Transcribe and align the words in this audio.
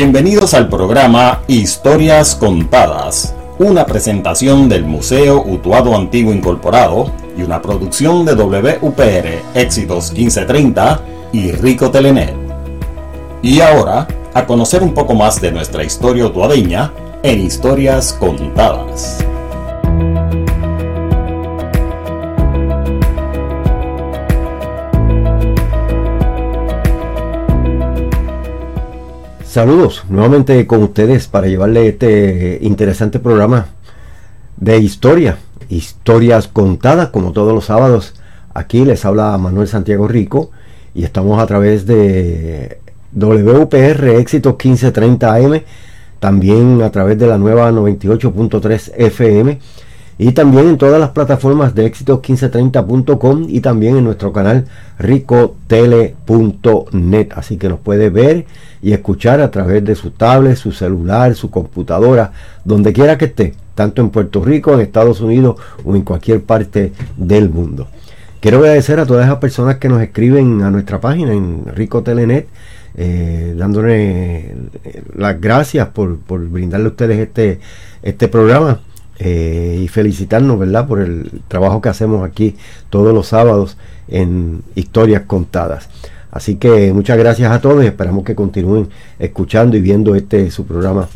Bienvenidos 0.00 0.54
al 0.54 0.68
programa 0.70 1.42
Historias 1.46 2.34
Contadas, 2.34 3.29
una 3.60 3.84
presentación 3.84 4.70
del 4.70 4.84
Museo 4.84 5.42
Utuado 5.44 5.94
Antiguo 5.94 6.32
Incorporado 6.32 7.12
y 7.36 7.42
una 7.42 7.60
producción 7.60 8.24
de 8.24 8.34
WPR 8.34 9.42
Éxitos 9.54 10.12
1530 10.12 11.02
y 11.34 11.52
Rico 11.52 11.90
Telenet. 11.90 12.34
Y 13.42 13.60
ahora, 13.60 14.08
a 14.32 14.46
conocer 14.46 14.82
un 14.82 14.94
poco 14.94 15.14
más 15.14 15.42
de 15.42 15.52
nuestra 15.52 15.84
historia 15.84 16.24
utuadeña 16.24 16.90
en 17.22 17.42
Historias 17.42 18.14
Contadas. 18.14 19.22
Saludos 29.60 30.04
nuevamente 30.08 30.66
con 30.66 30.82
ustedes 30.82 31.28
para 31.28 31.46
llevarle 31.46 31.88
este 31.88 32.60
interesante 32.62 33.18
programa 33.18 33.66
de 34.56 34.78
historia, 34.78 35.36
historias 35.68 36.48
contadas 36.48 37.10
como 37.10 37.32
todos 37.32 37.52
los 37.52 37.66
sábados. 37.66 38.14
Aquí 38.54 38.86
les 38.86 39.04
habla 39.04 39.36
Manuel 39.36 39.68
Santiago 39.68 40.08
Rico 40.08 40.50
y 40.94 41.04
estamos 41.04 41.38
a 41.42 41.46
través 41.46 41.84
de 41.84 42.80
WPR 43.12 44.08
Éxito 44.18 44.52
1530 44.52 45.34
AM, 45.34 45.60
también 46.20 46.80
a 46.80 46.90
través 46.90 47.18
de 47.18 47.26
la 47.26 47.36
nueva 47.36 47.70
98.3 47.70 48.92
FM 48.96 49.58
y 50.22 50.32
también 50.32 50.68
en 50.68 50.76
todas 50.76 51.00
las 51.00 51.08
plataformas 51.10 51.74
de 51.74 51.90
éxito1530.com 51.90 53.46
y 53.48 53.60
también 53.60 53.96
en 53.96 54.04
nuestro 54.04 54.34
canal 54.34 54.66
ricotele.net. 54.98 57.28
Así 57.34 57.56
que 57.56 57.70
nos 57.70 57.80
puede 57.80 58.10
ver 58.10 58.44
y 58.82 58.92
escuchar 58.92 59.40
a 59.40 59.50
través 59.50 59.82
de 59.82 59.94
su 59.94 60.10
tablet, 60.10 60.56
su 60.56 60.72
celular, 60.72 61.34
su 61.34 61.50
computadora, 61.50 62.32
donde 62.66 62.92
quiera 62.92 63.16
que 63.16 63.24
esté, 63.24 63.54
tanto 63.74 64.02
en 64.02 64.10
Puerto 64.10 64.44
Rico, 64.44 64.74
en 64.74 64.80
Estados 64.80 65.22
Unidos 65.22 65.56
o 65.86 65.96
en 65.96 66.02
cualquier 66.02 66.42
parte 66.42 66.92
del 67.16 67.48
mundo. 67.48 67.88
Quiero 68.40 68.58
agradecer 68.58 69.00
a 69.00 69.06
todas 69.06 69.24
esas 69.24 69.38
personas 69.38 69.78
que 69.78 69.88
nos 69.88 70.02
escriben 70.02 70.60
a 70.60 70.70
nuestra 70.70 71.00
página 71.00 71.32
en 71.32 71.64
Rico 71.64 72.02
Telenet, 72.02 72.46
eh, 72.94 73.54
dándole 73.56 74.54
las 75.16 75.40
gracias 75.40 75.88
por, 75.88 76.18
por 76.18 76.46
brindarle 76.46 76.88
a 76.88 76.90
ustedes 76.90 77.20
este, 77.20 77.60
este 78.02 78.28
programa 78.28 78.80
eh, 79.22 79.78
y 79.82 79.88
felicitarnos, 79.88 80.58
¿verdad?, 80.58 80.88
por 80.88 81.00
el 81.00 81.30
trabajo 81.46 81.82
que 81.82 81.90
hacemos 81.90 82.26
aquí 82.26 82.56
todos 82.88 83.12
los 83.12 83.26
sábados 83.26 83.76
en 84.08 84.62
Historias 84.74 85.24
Contadas. 85.26 85.90
Así 86.30 86.54
que 86.54 86.92
muchas 86.94 87.18
gracias 87.18 87.52
a 87.52 87.60
todos 87.60 87.84
y 87.84 87.86
esperamos 87.86 88.24
que 88.24 88.34
continúen 88.34 88.88
escuchando 89.18 89.76
y 89.76 89.82
viendo 89.82 90.14
este 90.14 90.50
su 90.50 90.64
programa 90.64 91.06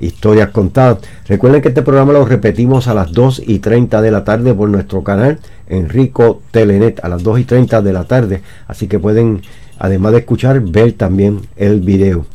Historias 0.00 0.48
Contadas. 0.48 0.98
Recuerden 1.28 1.62
que 1.62 1.68
este 1.68 1.82
programa 1.82 2.12
lo 2.12 2.24
repetimos 2.24 2.88
a 2.88 2.94
las 2.94 3.12
2 3.12 3.42
y 3.46 3.60
30 3.60 4.02
de 4.02 4.10
la 4.10 4.24
tarde 4.24 4.54
por 4.54 4.68
nuestro 4.68 5.04
canal 5.04 5.38
Enrico 5.68 6.42
Telenet 6.50 7.04
a 7.04 7.08
las 7.08 7.22
2 7.22 7.40
y 7.40 7.44
30 7.44 7.80
de 7.80 7.92
la 7.92 8.04
tarde. 8.04 8.42
Así 8.66 8.88
que 8.88 8.98
pueden, 8.98 9.42
además 9.78 10.12
de 10.12 10.18
escuchar, 10.18 10.60
ver 10.60 10.94
también 10.94 11.42
el 11.56 11.80
video. 11.80 12.26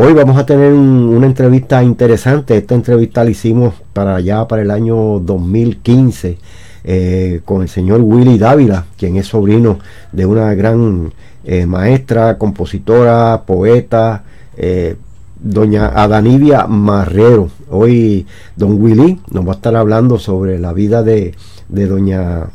Hoy 0.00 0.12
vamos 0.12 0.38
a 0.38 0.46
tener 0.46 0.72
una 0.72 1.26
entrevista 1.26 1.82
interesante. 1.82 2.56
Esta 2.56 2.76
entrevista 2.76 3.24
la 3.24 3.30
hicimos 3.30 3.74
para 3.92 4.14
allá, 4.14 4.46
para 4.46 4.62
el 4.62 4.70
año 4.70 5.18
2015, 5.18 6.38
eh, 6.84 7.40
con 7.44 7.62
el 7.62 7.68
señor 7.68 8.02
Willy 8.02 8.38
Dávila, 8.38 8.84
quien 8.96 9.16
es 9.16 9.26
sobrino 9.26 9.80
de 10.12 10.24
una 10.24 10.54
gran 10.54 11.12
eh, 11.42 11.66
maestra, 11.66 12.38
compositora, 12.38 13.42
poeta, 13.44 14.22
eh, 14.56 14.94
doña 15.40 15.88
Adanivia 15.88 16.68
Marrero. 16.68 17.50
Hoy 17.68 18.24
don 18.54 18.80
Willy 18.80 19.20
nos 19.32 19.48
va 19.48 19.54
a 19.54 19.56
estar 19.56 19.74
hablando 19.74 20.20
sobre 20.20 20.60
la 20.60 20.72
vida 20.72 21.02
de, 21.02 21.34
de 21.68 21.86
doña 21.88 22.50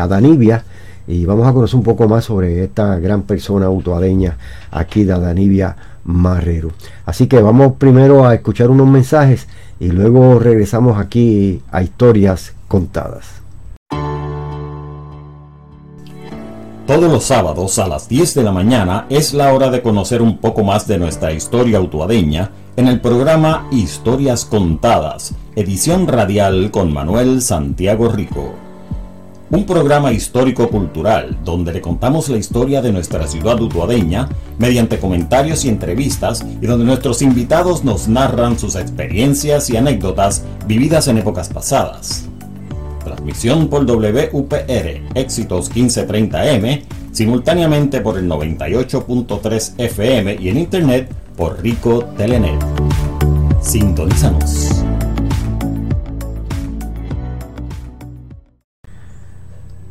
Adanivia 0.00 0.64
y 1.06 1.26
vamos 1.26 1.46
a 1.46 1.52
conocer 1.52 1.76
un 1.76 1.82
poco 1.82 2.08
más 2.08 2.24
sobre 2.24 2.64
esta 2.64 2.98
gran 2.98 3.24
persona 3.24 3.66
autoadeña 3.66 4.38
aquí 4.70 5.04
de 5.04 5.12
Adanivia 5.12 5.76
Marrero. 6.04 6.70
Así 7.04 7.26
que 7.26 7.40
vamos 7.40 7.74
primero 7.78 8.26
a 8.26 8.34
escuchar 8.34 8.70
unos 8.70 8.88
mensajes 8.88 9.46
y 9.78 9.88
luego 9.88 10.38
regresamos 10.38 10.98
aquí 10.98 11.62
a 11.70 11.82
historias 11.82 12.54
contadas. 12.68 13.40
Todos 16.86 17.12
los 17.12 17.24
sábados 17.24 17.78
a 17.78 17.86
las 17.86 18.08
10 18.08 18.34
de 18.34 18.42
la 18.42 18.50
mañana 18.50 19.06
es 19.10 19.32
la 19.32 19.52
hora 19.52 19.70
de 19.70 19.80
conocer 19.80 20.22
un 20.22 20.38
poco 20.38 20.64
más 20.64 20.88
de 20.88 20.98
nuestra 20.98 21.32
historia 21.32 21.78
autuadeña 21.78 22.50
en 22.76 22.88
el 22.88 23.00
programa 23.00 23.68
Historias 23.70 24.44
Contadas, 24.44 25.34
edición 25.54 26.08
radial 26.08 26.72
con 26.72 26.92
Manuel 26.92 27.42
Santiago 27.42 28.08
Rico 28.08 28.69
un 29.50 29.66
programa 29.66 30.12
histórico-cultural 30.12 31.38
donde 31.44 31.72
le 31.72 31.80
contamos 31.80 32.28
la 32.28 32.38
historia 32.38 32.80
de 32.82 32.92
nuestra 32.92 33.26
ciudad 33.26 33.60
utuadeña 33.60 34.28
mediante 34.58 34.98
comentarios 34.98 35.64
y 35.64 35.68
entrevistas 35.68 36.44
y 36.60 36.66
donde 36.66 36.84
nuestros 36.84 37.20
invitados 37.20 37.84
nos 37.84 38.08
narran 38.08 38.58
sus 38.58 38.76
experiencias 38.76 39.68
y 39.70 39.76
anécdotas 39.76 40.44
vividas 40.66 41.08
en 41.08 41.18
épocas 41.18 41.48
pasadas. 41.48 42.26
Transmisión 43.04 43.68
por 43.68 43.86
WPR 43.86 45.02
Éxitos 45.14 45.72
1530M, 45.72 46.82
simultáneamente 47.10 48.00
por 48.00 48.18
el 48.18 48.28
98.3 48.28 49.74
FM 49.78 50.36
y 50.40 50.48
en 50.48 50.58
internet 50.58 51.12
por 51.36 51.60
Rico 51.60 52.04
Telenet. 52.16 52.60
Sintonízanos. 53.60 54.79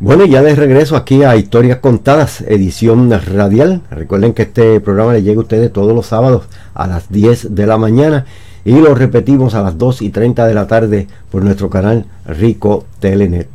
Bueno, 0.02 0.24
ya 0.26 0.42
de 0.42 0.56
regreso 0.56 0.96
aquí 0.96 1.24
a 1.24 1.36
Historias 1.36 1.80
Contadas, 1.80 2.40
edición 2.48 3.12
radial. 3.12 3.82
Recuerden 3.92 4.32
que 4.32 4.44
este 4.44 4.80
programa 4.80 5.12
le 5.12 5.24
llega 5.24 5.40
a 5.40 5.44
ustedes 5.44 5.74
todos 5.74 5.94
los 5.94 6.06
sábados 6.06 6.46
a 6.74 6.88
las 6.88 7.12
10 7.12 7.54
de 7.54 7.68
la 7.68 7.78
mañana 7.78 8.26
y 8.64 8.80
lo 8.80 8.96
repetimos 8.96 9.56
a 9.56 9.62
las 9.62 9.78
2 9.78 10.04
y 10.04 10.10
30 10.10 10.48
de 10.48 10.54
la 10.54 10.68
tarde 10.68 11.08
por 11.30 11.44
nuestro 11.44 11.70
canal 11.70 12.06
Rico 12.26 12.86
Telenet. 13.02 13.50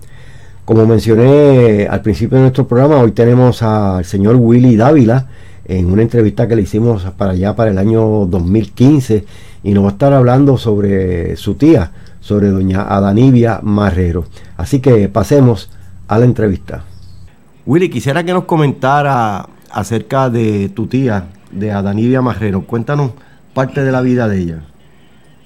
Como 0.66 0.84
mencioné 0.84 1.86
al 1.88 2.02
principio 2.02 2.36
de 2.36 2.42
nuestro 2.42 2.68
programa, 2.68 2.98
hoy 2.98 3.12
tenemos 3.12 3.62
al 3.62 4.04
señor 4.04 4.36
Willy 4.36 4.76
Dávila 4.76 5.28
en 5.64 5.90
una 5.90 6.02
entrevista 6.02 6.46
que 6.46 6.56
le 6.56 6.62
hicimos 6.62 7.04
para 7.16 7.32
allá 7.32 7.56
para 7.56 7.70
el 7.70 7.78
año 7.78 8.26
2015 8.26 9.24
y 9.62 9.72
nos 9.72 9.84
va 9.84 9.88
a 9.88 9.92
estar 9.92 10.12
hablando 10.12 10.58
sobre 10.58 11.36
su 11.36 11.54
tía, 11.54 11.90
sobre 12.20 12.50
doña 12.50 12.82
Adanivia 12.82 13.60
Marrero. 13.62 14.26
Así 14.58 14.80
que 14.80 15.08
pasemos 15.08 15.70
a 16.14 16.18
la 16.18 16.24
entrevista. 16.24 16.84
Willy, 17.66 17.88
quisiera 17.88 18.24
que 18.24 18.32
nos 18.32 18.44
comentara 18.44 19.46
acerca 19.70 20.30
de 20.30 20.68
tu 20.68 20.86
tía, 20.86 21.28
de 21.50 21.72
Adanivia 21.72 22.22
Marrero. 22.22 22.62
Cuéntanos 22.62 23.12
parte 23.52 23.82
de 23.82 23.92
la 23.92 24.00
vida 24.00 24.28
de 24.28 24.38
ella. 24.38 24.58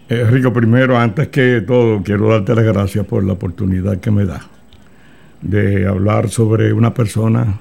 Eh, 0.08 0.24
Rico, 0.24 0.52
primero, 0.52 0.98
antes 0.98 1.28
que 1.28 1.60
todo, 1.60 2.02
quiero 2.02 2.28
darte 2.28 2.54
las 2.54 2.64
gracias 2.64 3.06
por 3.06 3.24
la 3.24 3.34
oportunidad 3.34 3.98
que 3.98 4.10
me 4.10 4.24
da 4.24 4.40
de 5.42 5.86
hablar 5.86 6.28
sobre 6.28 6.72
una 6.72 6.92
persona 6.92 7.60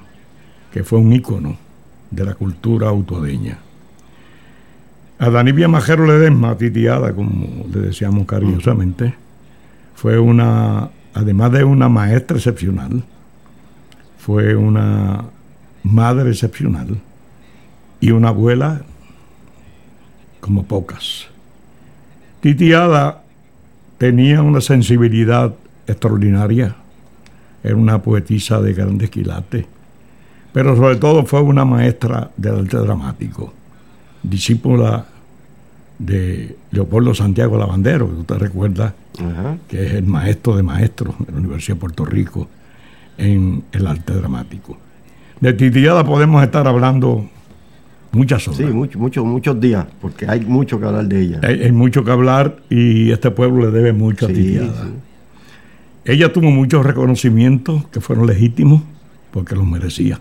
que 0.72 0.82
fue 0.82 0.98
un 0.98 1.12
ícono 1.12 1.56
de 2.10 2.24
la 2.24 2.34
cultura 2.34 2.88
autodeña. 2.88 3.58
Adanivia 5.18 5.68
Majero 5.68 6.06
Ledesma, 6.06 6.56
titiada, 6.56 7.12
como 7.12 7.66
le 7.72 7.80
decíamos 7.80 8.26
cariñosamente, 8.26 9.14
fue 9.94 10.18
una 10.18 10.90
además 11.14 11.52
de 11.52 11.64
una 11.64 11.88
maestra 11.88 12.36
excepcional, 12.36 13.02
fue 14.18 14.54
una 14.54 15.24
madre 15.82 16.30
excepcional 16.30 17.00
y 18.00 18.10
una 18.10 18.28
abuela 18.28 18.82
como 20.40 20.64
pocas. 20.64 21.26
Titiada 22.40 23.22
tenía 23.98 24.42
una 24.42 24.60
sensibilidad 24.60 25.54
extraordinaria, 25.86 26.76
era 27.64 27.74
una 27.74 28.00
poetisa 28.00 28.60
de 28.60 28.72
grandes 28.72 29.10
quilates, 29.10 29.66
pero 30.52 30.76
sobre 30.76 30.96
todo 30.96 31.24
fue 31.24 31.40
una 31.40 31.64
maestra 31.64 32.30
del 32.36 32.60
arte 32.60 32.76
dramático, 32.76 33.52
discípula 34.22 35.06
de 35.98 36.56
Leopoldo 36.70 37.14
Santiago 37.14 37.58
Lavandero, 37.58 38.08
que 38.08 38.20
usted 38.20 38.36
recuerda 38.36 38.94
Ajá. 39.18 39.56
que 39.68 39.84
es 39.86 39.92
el 39.94 40.04
maestro 40.04 40.56
de 40.56 40.62
maestros 40.62 41.14
de 41.26 41.32
la 41.32 41.38
Universidad 41.38 41.76
de 41.76 41.80
Puerto 41.80 42.04
Rico 42.04 42.48
en 43.16 43.64
el 43.72 43.86
arte 43.86 44.12
dramático. 44.14 44.78
De 45.40 45.52
Titiada 45.52 46.04
podemos 46.04 46.42
estar 46.42 46.66
hablando 46.68 47.28
muchas 48.12 48.46
horas. 48.46 48.58
Sí, 48.58 48.64
mucho, 48.64 48.98
mucho, 48.98 49.24
muchos 49.24 49.60
días, 49.60 49.86
porque 50.00 50.26
hay 50.28 50.40
mucho 50.40 50.78
que 50.78 50.86
hablar 50.86 51.06
de 51.06 51.20
ella. 51.20 51.40
Hay, 51.42 51.62
hay 51.62 51.72
mucho 51.72 52.04
que 52.04 52.10
hablar 52.10 52.56
y 52.70 53.10
este 53.10 53.30
pueblo 53.30 53.66
le 53.66 53.70
debe 53.72 53.92
mucho 53.92 54.26
a 54.26 54.28
Titiada. 54.28 54.84
sí. 54.84 54.92
Ella 56.04 56.32
tuvo 56.32 56.50
muchos 56.50 56.86
reconocimientos 56.86 57.86
que 57.88 58.00
fueron 58.00 58.26
legítimos 58.26 58.82
porque 59.30 59.54
los 59.54 59.66
merecía. 59.66 60.18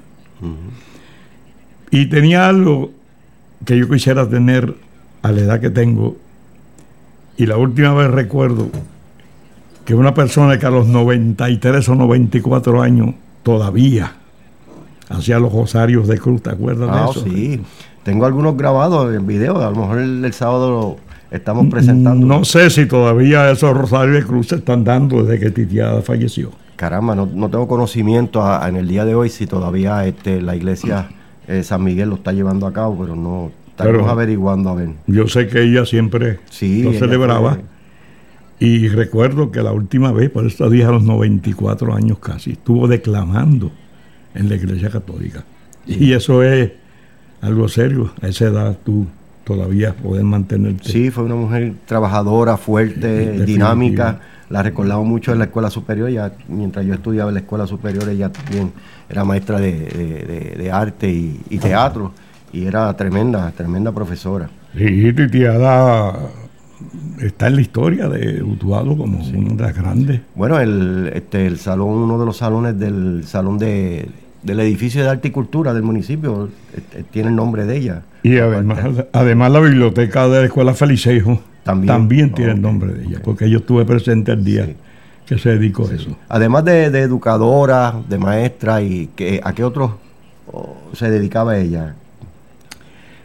Y 1.91 2.07
tenía 2.07 2.49
algo 2.49 2.91
que 3.63 3.77
yo 3.77 3.89
quisiera 3.89 4.27
tener 4.27 4.75
a 5.21 5.31
la 5.31 5.41
edad 5.41 5.59
que 5.59 5.69
tengo. 5.69 6.15
Y 7.37 7.45
la 7.45 7.57
última 7.57 7.93
vez 7.93 8.09
recuerdo 8.11 8.69
que 9.85 9.93
una 9.95 10.13
persona 10.13 10.57
que 10.59 10.65
a 10.65 10.69
los 10.69 10.87
93 10.87 11.87
o 11.89 11.95
94 11.95 12.81
años 12.81 13.15
todavía 13.43 14.13
hacía 15.09 15.39
los 15.39 15.53
rosarios 15.53 16.07
de 16.07 16.17
cruz, 16.17 16.41
¿te 16.43 16.49
acuerdas 16.49 16.89
Ah, 16.91 17.05
de 17.05 17.11
eso? 17.11 17.23
sí. 17.23 17.61
Tengo 18.03 18.25
algunos 18.25 18.55
grabados 18.57 19.13
en 19.13 19.27
video, 19.27 19.57
a 19.61 19.69
lo 19.69 19.75
mejor 19.75 19.99
el, 19.99 20.23
el 20.23 20.33
sábado 20.33 20.69
lo 21.31 21.35
estamos 21.37 21.67
presentando. 21.67 22.25
No 22.25 22.43
sé 22.45 22.69
si 22.69 22.85
todavía 22.85 23.51
esos 23.51 23.75
rosarios 23.75 24.15
de 24.17 24.23
cruz 24.25 24.47
se 24.47 24.55
están 24.55 24.83
dando 24.83 25.23
desde 25.23 25.39
que 25.43 25.51
Titiada 25.51 26.01
falleció. 26.01 26.51
Caramba, 26.77 27.15
no, 27.15 27.25
no 27.25 27.49
tengo 27.49 27.67
conocimiento 27.67 28.41
a- 28.41 28.63
a- 28.65 28.69
en 28.69 28.77
el 28.77 28.87
día 28.87 29.03
de 29.03 29.13
hoy 29.15 29.29
si 29.29 29.45
todavía 29.47 30.05
este, 30.05 30.41
la 30.41 30.55
iglesia 30.55 31.09
eh, 31.47 31.63
San 31.63 31.83
Miguel 31.83 32.09
lo 32.09 32.15
está 32.15 32.31
llevando 32.33 32.65
a 32.67 32.71
cabo, 32.73 32.97
pero 32.99 33.15
no 33.15 33.51
estamos 33.77 33.91
Pero- 34.01 34.09
averiguando 34.09 34.69
a 34.71 34.75
ver. 34.75 34.89
Yo 35.05 35.27
sé 35.27 35.47
que 35.47 35.61
ella 35.61 35.85
siempre 35.85 36.39
Sí, 36.49 36.83
lo 36.83 36.89
ella 36.89 36.99
celebraba. 36.99 37.53
fue- 37.55 37.63
Y 38.59 38.87
recuerdo 38.87 39.51
que 39.51 39.61
la 39.61 39.71
última 39.71 40.11
vez, 40.11 40.31
por 40.31 40.45
estos 40.47 40.71
días 40.71 40.89
a 40.89 40.91
los 40.91 41.03
94 41.03 41.93
años 41.93 42.17
casi, 42.17 42.53
estuvo 42.53 42.87
declamando 42.87 43.71
en 44.33 44.49
la 44.49 44.55
iglesia 44.55 44.89
católica. 44.89 45.43
Y 45.85 46.13
eso 46.13 46.41
es 46.41 46.71
algo 47.41 47.67
serio. 47.67 48.11
A 48.21 48.27
esa 48.27 48.45
edad 48.45 48.75
tú 48.83 49.05
todavía 49.43 49.93
puedes 49.93 50.25
mantenerte. 50.25 50.89
Sí, 50.89 51.11
fue 51.11 51.25
una 51.25 51.35
mujer 51.35 51.73
trabajadora, 51.85 52.57
fuerte, 52.57 53.45
dinámica. 53.45 54.21
La 54.49 54.63
recordaba 54.63 55.03
mucho 55.03 55.33
en 55.33 55.39
la 55.39 55.45
escuela 55.45 55.69
superior. 55.69 56.09
Ya, 56.09 56.33
mientras 56.47 56.83
yo 56.85 56.95
estudiaba 56.95 57.29
en 57.29 57.35
la 57.35 57.41
escuela 57.41 57.67
superior, 57.67 58.09
ella 58.09 58.31
también 58.31 58.71
era 59.07 59.23
maestra 59.23 59.59
de, 59.59 59.71
de- 59.71 60.25
de- 60.25 60.55
de 60.57 60.71
arte 60.71 61.09
y, 61.11 61.41
y 61.49 61.57
teatro. 61.59 62.11
Y 62.53 62.65
era 62.65 62.95
tremenda, 62.95 63.51
tremenda 63.51 63.91
profesora. 63.91 64.49
Y 64.73 65.11
Titiada 65.13 66.13
está 67.21 67.47
en 67.47 67.55
la 67.55 67.61
historia 67.61 68.07
de 68.07 68.43
Utuado 68.43 68.95
como 68.97 69.19
una 69.19 69.53
de 69.55 69.63
las 69.63 69.75
grandes. 69.75 70.21
Bueno, 70.35 70.59
el, 70.59 71.11
este, 71.13 71.45
el 71.47 71.57
salón, 71.57 71.89
uno 71.89 72.19
de 72.19 72.25
los 72.25 72.37
salones 72.37 72.77
del 72.79 73.23
salón 73.25 73.57
de, 73.57 74.07
del 74.43 74.59
edificio 74.59 75.03
de 75.03 75.09
arte 75.09 75.27
y 75.29 75.31
cultura 75.31 75.73
del 75.73 75.83
municipio, 75.83 76.49
este, 76.75 77.03
tiene 77.03 77.29
el 77.29 77.35
nombre 77.35 77.65
de 77.65 77.77
ella. 77.77 78.01
Y 78.23 78.37
además, 78.37 78.79
además 79.13 79.51
la 79.51 79.59
biblioteca 79.59 80.27
de 80.27 80.39
la 80.41 80.45
Escuela 80.45 80.73
Felicejo 80.73 81.41
También. 81.63 81.87
también, 81.87 82.33
tiene 82.33 82.51
el 82.53 82.61
nombre 82.61 82.93
de 82.93 83.05
ella, 83.05 83.21
porque 83.23 83.49
yo 83.49 83.59
estuve 83.59 83.85
presente 83.85 84.31
el 84.31 84.43
día 84.43 84.65
Sí. 84.65 84.75
que 85.25 85.37
se 85.37 85.49
dedicó 85.49 85.87
a 85.89 85.93
eso. 85.95 86.15
Además 86.29 86.63
de, 86.65 86.89
de 86.91 87.01
educadora, 87.01 87.95
de 88.07 88.17
maestra, 88.17 88.81
y 88.81 89.07
que, 89.15 89.41
¿a 89.43 89.53
qué 89.53 89.63
otros 89.63 89.91
oh, 90.51 90.77
se 90.93 91.09
dedicaba 91.09 91.57
ella? 91.57 91.95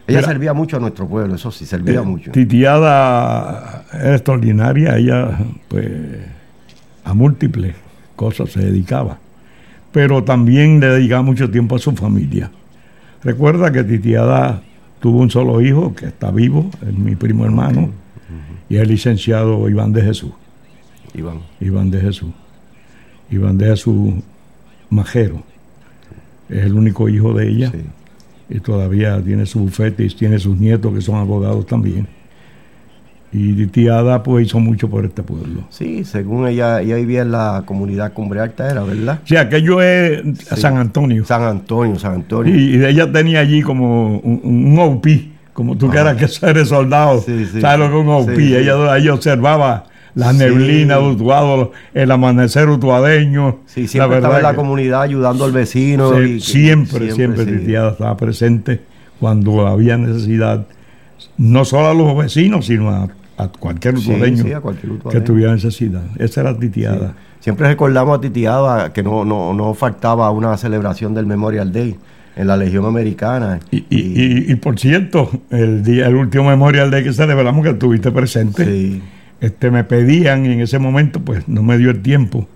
Ella 0.06 0.18
Mira, 0.18 0.28
servía 0.32 0.52
mucho 0.52 0.76
a 0.76 0.80
nuestro 0.80 1.06
pueblo, 1.06 1.34
eso 1.36 1.50
sí, 1.52 1.64
servía 1.64 2.00
Eh, 2.00 2.02
mucho. 2.02 2.32
Titiada 2.32 3.84
era 3.92 4.14
extraordinaria, 4.14 4.96
ella 4.96 5.38
pues 5.68 5.88
a 7.04 7.14
múltiples 7.14 7.74
cosas 8.16 8.50
se 8.50 8.60
dedicaba, 8.60 9.18
pero 9.92 10.24
también 10.24 10.80
le 10.80 10.88
dedicaba 10.88 11.22
mucho 11.22 11.50
tiempo 11.50 11.76
a 11.76 11.78
su 11.78 11.92
familia. 11.92 12.50
Recuerda 13.22 13.70
que 13.70 13.84
Titiada 13.84 14.62
tuvo 15.00 15.20
un 15.20 15.30
solo 15.30 15.60
hijo 15.60 15.94
que 15.94 16.06
está 16.06 16.30
vivo, 16.32 16.70
es 16.86 16.92
mi 16.96 17.14
primo 17.14 17.44
hermano, 17.44 17.90
y 18.68 18.76
es 18.76 18.82
el 18.82 18.88
licenciado 18.88 19.68
Iván 19.68 19.92
de 19.92 20.02
Jesús. 20.02 20.32
Iván. 21.14 21.40
Iván 21.60 21.90
de 21.90 22.00
Jesús. 22.00 22.30
Iván 23.30 23.58
de 23.58 23.66
Jesús 23.66 24.14
Majero. 24.90 25.42
Es 26.48 26.64
el 26.64 26.74
único 26.74 27.08
hijo 27.08 27.32
de 27.34 27.48
ella. 27.48 27.70
Sí. 27.70 27.82
Y 28.54 28.60
todavía 28.60 29.20
tiene 29.22 29.46
su 29.46 29.60
bufete 29.60 30.04
y 30.04 30.08
tiene 30.10 30.38
sus 30.38 30.58
nietos 30.58 30.92
que 30.92 31.00
son 31.00 31.16
abogados 31.16 31.66
también. 31.66 32.06
Y 33.32 33.66
Tiada 33.68 34.22
pues 34.22 34.46
hizo 34.46 34.60
mucho 34.60 34.90
por 34.90 35.06
este 35.06 35.22
pueblo. 35.22 35.64
Sí, 35.70 36.04
según 36.04 36.46
ella, 36.46 36.82
ella 36.82 36.96
vivía 36.96 37.22
en 37.22 37.32
la 37.32 37.62
comunidad 37.64 38.12
Cumbre 38.12 38.40
Alta, 38.40 38.70
era, 38.70 38.82
¿verdad? 38.82 39.20
Sea, 39.24 39.42
aquello 39.42 39.80
es 39.80 40.22
San 40.38 40.76
Antonio. 40.76 41.24
San 41.24 41.42
Antonio, 41.42 41.98
San 41.98 42.12
Antonio. 42.12 42.54
Y, 42.54 42.76
y 42.76 42.84
ella 42.84 43.10
tenía 43.10 43.40
allí 43.40 43.62
como 43.62 44.18
un, 44.18 44.40
un 44.44 44.78
OP, 44.78 45.06
como 45.54 45.78
tú 45.78 45.88
quieras 45.88 46.16
que 46.16 46.46
eres 46.46 46.68
soldado. 46.68 47.20
Ah. 47.20 47.22
Sí, 47.24 47.46
sí. 47.46 47.62
¿Sabes 47.62 47.78
lo 47.78 47.86
que 47.86 47.98
es 47.98 48.04
un 48.04 48.10
OP? 48.10 48.36
Sí, 48.36 48.48
sí. 48.48 48.54
Ella, 48.54 48.96
ella 48.98 49.14
observaba 49.14 49.84
la 50.14 50.32
Sí. 50.32 50.38
neblina 50.38 50.98
de 50.98 51.08
Utuado, 51.08 51.72
el 51.94 52.10
amanecer 52.10 52.68
utuadeño. 52.68 53.60
Sí, 53.66 53.86
siempre 53.86 54.16
estaba 54.18 54.36
en 54.38 54.42
la 54.42 54.50
que- 54.50 54.56
comunidad 54.56 55.02
ayudando 55.02 55.44
al 55.44 55.52
vecino. 55.52 56.12
Sí, 56.14 56.22
y- 56.34 56.40
siempre, 56.40 57.12
siempre, 57.12 57.44
sí. 57.44 57.50
Titiada 57.52 57.92
estaba 57.92 58.16
presente 58.16 58.80
cuando 59.20 59.66
había 59.66 59.96
necesidad, 59.96 60.66
no 61.38 61.64
solo 61.64 61.88
a 61.88 61.94
los 61.94 62.16
vecinos, 62.16 62.66
sino 62.66 62.90
a, 62.90 63.08
a 63.38 63.48
cualquier 63.48 63.98
Sí, 63.98 64.10
utuadeño 64.10 64.42
sí, 64.44 64.52
a 64.52 64.60
cualquier 64.60 64.92
que 65.10 65.20
tuviera 65.20 65.52
necesidad. 65.52 66.02
Esa 66.18 66.42
era 66.42 66.58
Titiada. 66.58 67.14
Siempre 67.40 67.66
recordamos 67.68 68.18
a 68.18 68.20
Titiada 68.20 68.92
que 68.92 69.02
no, 69.02 69.24
no, 69.24 69.52
no 69.54 69.74
faltaba 69.74 70.30
una 70.30 70.56
celebración 70.56 71.14
del 71.14 71.26
Memorial 71.26 71.72
Day 71.72 71.96
en 72.36 72.46
la 72.46 72.56
Legión 72.56 72.84
Americana. 72.86 73.60
Y, 73.70 73.78
y- 73.78 73.84
y- 73.90 74.52
y, 74.52 74.54
por 74.56 74.78
cierto, 74.78 75.28
el 75.50 75.82
día, 75.82 76.06
el 76.06 76.14
último 76.16 76.44
memorial 76.44 76.90
de 76.90 77.02
que 77.02 77.12
celebramos 77.12 77.64
que 77.64 77.70
estuviste 77.70 78.10
presente, 78.12 78.64
Sí. 78.64 79.02
Este, 79.42 79.70
me 79.70 79.84
pedían 79.84 80.46
y 80.46 80.52
en 80.52 80.60
ese 80.60 80.78
momento, 80.78 81.20
pues 81.20 81.46
no 81.48 81.62
me 81.62 81.76
dio 81.76 81.90
el 81.90 82.00
tiempo, 82.00 82.48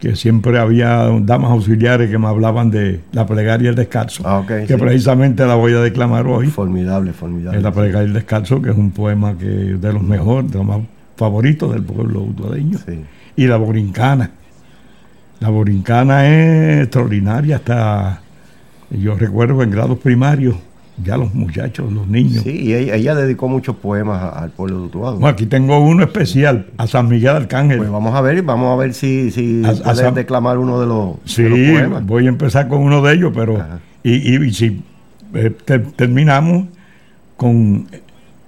que 0.00 0.16
siempre 0.16 0.58
había 0.58 1.08
damas 1.22 1.52
auxiliares 1.52 2.10
que 2.10 2.18
me 2.18 2.26
hablaban 2.26 2.70
de 2.70 3.00
la 3.12 3.24
plegaria 3.26 3.68
del 3.68 3.76
descalzo, 3.76 4.22
Ah, 4.26 4.42
que 4.46 4.66
sí. 4.66 4.74
precisamente 4.76 5.46
la 5.46 5.54
voy 5.54 5.72
a 5.74 5.80
declamar 5.80 6.26
hoy. 6.26 6.48
Formidable, 6.48 7.12
formidable. 7.12 7.58
Es 7.58 7.62
la 7.64 7.70
plegaria 7.72 8.00
del 8.00 8.12
descalzo, 8.12 8.60
que 8.60 8.70
es 8.70 8.76
un 8.76 8.90
poema 8.90 9.38
que 9.38 9.46
de 9.46 9.92
los 9.92 10.02
mejores, 10.02 10.50
de 10.50 10.58
los 10.58 10.66
más 10.66 10.80
favoritos 11.16 11.72
del 11.72 11.82
pueblo 11.82 12.22
utuadeño. 12.22 12.78
Sí. 12.84 13.00
Y 13.36 13.46
la 13.46 13.56
borincana. 13.56 14.30
La 15.40 15.48
borincana 15.50 16.26
es 16.28 16.82
extraordinaria 16.84 17.56
hasta, 17.56 18.20
yo 18.90 19.14
recuerdo 19.16 19.62
en 19.62 19.70
grados 19.70 19.98
primarios, 19.98 20.56
ya 21.04 21.16
los 21.16 21.34
muchachos, 21.34 21.92
los 21.92 22.06
niños. 22.08 22.42
Sí, 22.42 22.50
y 22.50 22.74
ella, 22.74 22.94
ella 22.94 23.14
dedicó 23.14 23.48
muchos 23.48 23.76
poemas 23.76 24.34
al 24.34 24.50
pueblo 24.50 24.78
de 24.80 24.86
Utuado. 24.86 25.14
Bueno, 25.14 25.28
aquí 25.28 25.46
tengo 25.46 25.78
uno 25.78 26.02
especial, 26.04 26.66
a 26.78 26.86
San 26.86 27.08
Miguel 27.08 27.30
Arcángel. 27.36 27.78
Pues 27.78 27.90
vamos 27.90 28.14
a 28.14 28.20
ver, 28.22 28.42
vamos 28.42 28.72
a 28.72 28.76
ver 28.80 28.94
si, 28.94 29.30
si 29.30 29.62
A- 29.64 30.10
declamar 30.12 30.58
uno 30.58 30.80
de 30.80 30.86
los, 30.86 31.16
Sí, 31.24 31.42
de 31.42 31.48
los 31.50 31.58
poemas. 31.58 32.06
voy 32.06 32.26
a 32.26 32.28
empezar 32.28 32.68
con 32.68 32.80
uno 32.82 33.02
de 33.02 33.14
ellos, 33.14 33.32
pero 33.34 33.62
y, 34.02 34.12
y- 34.36 34.44
y 34.46 34.52
si 34.54 34.82
eh, 35.34 35.52
te- 35.64 35.78
terminamos 35.80 36.66
con 37.36 37.86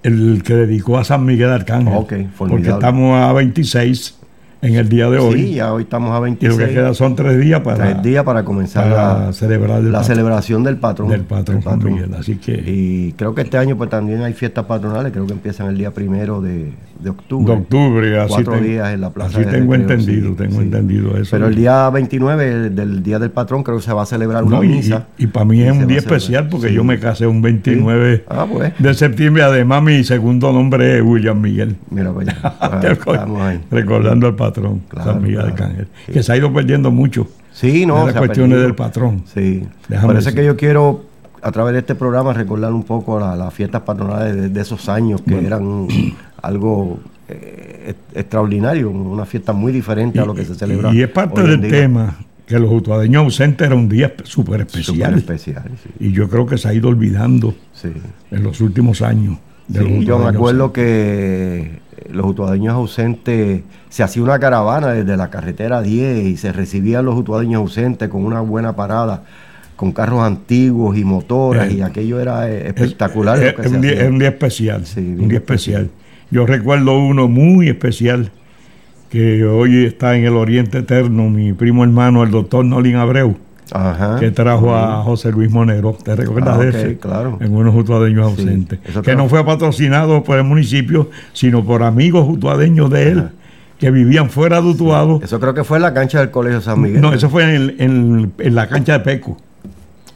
el 0.03 0.41
que 0.43 0.53
dedicó 0.55 0.97
a 0.97 1.03
San 1.03 1.25
Miguel 1.25 1.49
Arcángel, 1.49 1.93
Ok, 1.93 2.13
porque 2.37 2.69
estamos 2.69 3.15
a 3.21 3.33
26 3.33 4.17
en 4.61 4.75
el 4.75 4.89
día 4.89 5.09
de 5.09 5.17
hoy 5.19 5.33
Sí, 5.41 5.53
ya 5.55 5.73
hoy 5.73 5.83
estamos 5.83 6.09
a 6.11 6.15
y 6.15 6.17
lo 6.17 6.21
26 6.21 6.57
que 6.59 6.73
queda 6.73 6.93
son 6.93 7.15
tres 7.15 7.39
días 7.39 7.61
para, 7.61 7.77
tres 7.93 8.03
días 8.03 8.23
para 8.23 8.43
comenzar 8.43 8.89
para 8.89 9.25
la, 9.27 9.33
celebrar 9.33 9.79
el 9.79 9.91
la 9.91 9.99
patrón- 9.99 10.03
celebración 10.07 10.63
del 10.63 10.77
patrón. 10.77 11.09
del 11.09 11.21
patrón 11.23 11.61
Miguel. 11.83 12.13
Así 12.13 12.35
que 12.35 12.51
Y 12.65 13.13
creo 13.13 13.33
que 13.33 13.41
este 13.43 13.57
año 13.57 13.77
pues 13.77 13.89
también 13.89 14.21
hay 14.21 14.33
fiestas 14.33 14.65
patronales, 14.65 15.11
creo 15.13 15.25
que 15.25 15.33
empiezan 15.33 15.67
el 15.69 15.77
día 15.77 15.91
primero 15.91 16.41
de, 16.41 16.71
de 16.99 17.09
octubre. 17.11 17.45
de 17.53 17.59
octubre, 17.61 18.19
así, 18.19 18.33
Cuatro 18.33 18.53
ten- 18.53 18.63
días 18.63 18.93
en 18.93 19.01
la 19.01 19.09
plaza 19.11 19.37
así 19.39 19.45
de 19.45 19.51
tengo 19.51 19.73
recreo, 19.73 19.91
entendido, 19.97 20.29
sí, 20.31 20.35
tengo 20.35 20.51
sí. 20.55 20.61
entendido 20.61 21.17
eso. 21.17 21.29
Pero 21.31 21.47
el 21.47 21.55
día 21.55 21.89
29 21.89 22.69
del 22.69 23.01
día 23.03 23.19
del 23.19 23.31
patrón 23.31 23.63
creo 23.63 23.77
que 23.77 23.83
se 23.83 23.93
va 23.93 24.03
a 24.03 24.05
celebrar 24.05 24.43
una 24.43 24.57
No, 24.57 24.63
y, 24.63 24.67
misa. 24.69 25.07
y 25.17 25.27
para 25.27 25.45
mí 25.45 25.59
Y 25.59 25.63
es 25.63 25.71
un 25.71 25.87
día 25.87 25.97
especial 25.99 26.47
porque 26.49 26.67
Sí. 26.69 26.73
yo 26.73 26.83
me 26.83 26.99
casé 26.99 27.25
un 27.25 27.41
29 27.41 28.25
Ah, 28.29 28.45
pues. 28.51 28.73
de 28.77 28.93
septiembre. 28.93 29.43
Además, 29.43 29.81
mi 29.81 30.03
segundo 30.03 30.51
nombre 30.51 30.97
es 30.97 31.03
William 31.03 31.39
Miguel. 31.39 31.77
Mira, 31.89 32.11
pues, 32.11 32.27
ah, 32.43 32.81
ahí. 33.41 33.61
Recordando 33.71 34.27
al 34.27 34.35
patrón, 34.35 34.81
Claro, 34.89 35.11
San 35.13 35.21
Miguel 35.21 35.37
claro. 35.39 35.53
Arcángel, 35.53 35.87
que 36.11 36.21
se 36.23 36.31
ha 36.33 36.37
ido 36.37 36.51
perdiendo 36.53 36.91
mucho. 36.91 37.27
Sí, 37.51 37.85
no. 37.85 38.05
las 38.05 38.15
cuestiones 38.15 38.51
perdido. 38.51 38.61
del 38.63 38.75
patrón. 38.75 39.23
Sí. 39.33 39.65
Déjame 39.87 40.13
decir. 40.15 40.33
que 40.33 40.45
yo 40.45 40.55
quiero, 40.55 41.03
a 41.41 41.51
través 41.51 41.73
de 41.73 41.79
este 41.79 41.95
programa, 41.95 42.33
recordar 42.33 42.71
un 42.73 42.83
poco 42.83 43.19
la- 43.19 43.35
las 43.35 43.53
fiestas 43.53 43.81
patronales 43.81 44.35
de, 44.35 44.49
de 44.49 44.61
esos 44.61 44.87
años 44.89 45.21
que 45.21 45.45
eran 45.45 45.87
algo 46.41 46.99
eh, 47.27 47.93
extraordinario, 48.13 48.89
una 48.89 49.25
fiesta 49.25 49.53
muy 49.53 49.71
diferente 49.71 50.19
a 50.19 50.25
lo 50.25 50.33
que 50.33 50.45
se 50.45 50.55
celebra. 50.55 50.93
y 50.93 51.01
es 51.01 51.09
parte 51.09 51.43
del 51.43 51.61
tema 51.61 52.17
que 52.45 52.57
los 52.57 52.71
utuadeños 52.71 53.23
ausentes 53.25 53.67
era 53.67 53.75
un 53.75 53.87
día 53.87 54.11
súper 54.23 54.61
especial. 54.61 54.95
Súper 54.95 55.13
especial, 55.13 55.71
sí. 55.83 55.89
Y 55.99 56.11
yo 56.11 56.27
creo 56.27 56.47
que 56.47 56.57
se 56.57 56.67
ha 56.67 56.73
ido 56.73 56.89
olvidando 56.89 57.53
sí. 57.73 57.89
en 58.31 58.43
los 58.43 58.59
últimos 58.59 59.03
años. 59.03 59.37
de 59.67 59.81
los 59.81 59.89
Sí, 59.89 60.05
yo 60.05 60.17
me 60.17 60.29
acuerdo 60.29 60.63
ausentes. 60.63 60.83
que 60.83 61.79
los 62.11 62.25
utuadeños 62.25 62.73
ausentes, 62.73 63.61
se 63.89 64.03
hacía 64.03 64.23
una 64.23 64.39
caravana 64.39 64.87
desde 64.93 65.15
la 65.15 65.29
carretera 65.29 65.83
10 65.83 66.25
y 66.25 66.37
se 66.37 66.51
recibían 66.51 67.05
los 67.05 67.15
utuadeños 67.15 67.59
ausentes 67.61 68.09
con 68.09 68.25
una 68.25 68.41
buena 68.41 68.75
parada, 68.75 69.23
con 69.75 69.91
carros 69.91 70.21
antiguos 70.21 70.97
y 70.97 71.03
motoras, 71.03 71.69
Eh, 71.69 71.75
y 71.75 71.81
aquello 71.81 72.19
era 72.19 72.49
eh, 72.49 72.67
espectacular. 72.67 73.41
Es, 73.43 73.71
un 73.71 73.81
día, 73.81 73.91
hacía. 73.91 74.03
es 74.05 74.09
un 74.09 74.19
día 74.19 74.29
especial. 74.29 74.85
Sí, 74.87 74.99
un 74.99 75.27
día 75.27 75.37
especial. 75.37 75.89
Yo 76.31 76.45
recuerdo 76.45 76.97
uno 76.99 77.27
muy 77.27 77.69
especial 77.69 78.31
que 79.09 79.43
hoy 79.45 79.85
está 79.85 80.15
en 80.15 80.25
el 80.25 80.35
Oriente 80.35 80.79
Eterno, 80.79 81.29
mi 81.29 81.53
primo 81.53 81.83
hermano, 81.83 82.23
el 82.23 82.29
doctor 82.29 82.63
Nolin 82.63 82.95
Abreu, 82.97 83.35
Ajá. 83.71 84.17
que 84.19 84.29
trajo 84.29 84.75
a 84.75 85.01
José 85.03 85.31
Luis 85.31 85.49
Monero. 85.49 85.97
¿Te 86.03 86.15
recuerdas 86.15 86.57
Ah, 86.57 86.61
de 86.61 86.69
ok, 86.69 86.75
ese? 86.75 86.97
claro. 86.99 87.37
En 87.41 87.55
unos 87.55 87.73
jutuadeños 87.73 88.33
Sí, 88.35 88.41
ausentes. 88.41 88.79
que 89.03 89.15
no 89.15 89.27
fue 89.27 89.43
patrocinado 89.43 90.23
por 90.23 90.37
el 90.37 90.43
municipio, 90.43 91.09
sino 91.33 91.65
por 91.65 91.81
amigos 91.81 92.25
jutuadeños 92.25 92.91
de 92.91 93.09
él, 93.11 93.19
Ajá. 93.19 93.31
que 93.79 93.89
vivían 93.89 94.29
fuera 94.29 94.61
de 94.61 94.67
Utuado. 94.67 95.19
Eso 95.23 95.39
creo 95.39 95.55
que 95.55 95.63
fue 95.63 95.77
en 95.77 95.83
la 95.83 95.93
cancha 95.95 96.19
del 96.19 96.29
Colegio 96.29 96.61
San 96.61 96.79
Miguel. 96.79 97.01
No, 97.01 97.11
eso 97.11 97.29
fue 97.31 97.55
en, 97.55 97.75
en- 97.79 98.33
en 98.37 98.53
la 98.55 98.67
cancha 98.67 98.93
de 98.93 98.99
Peco. 98.99 99.37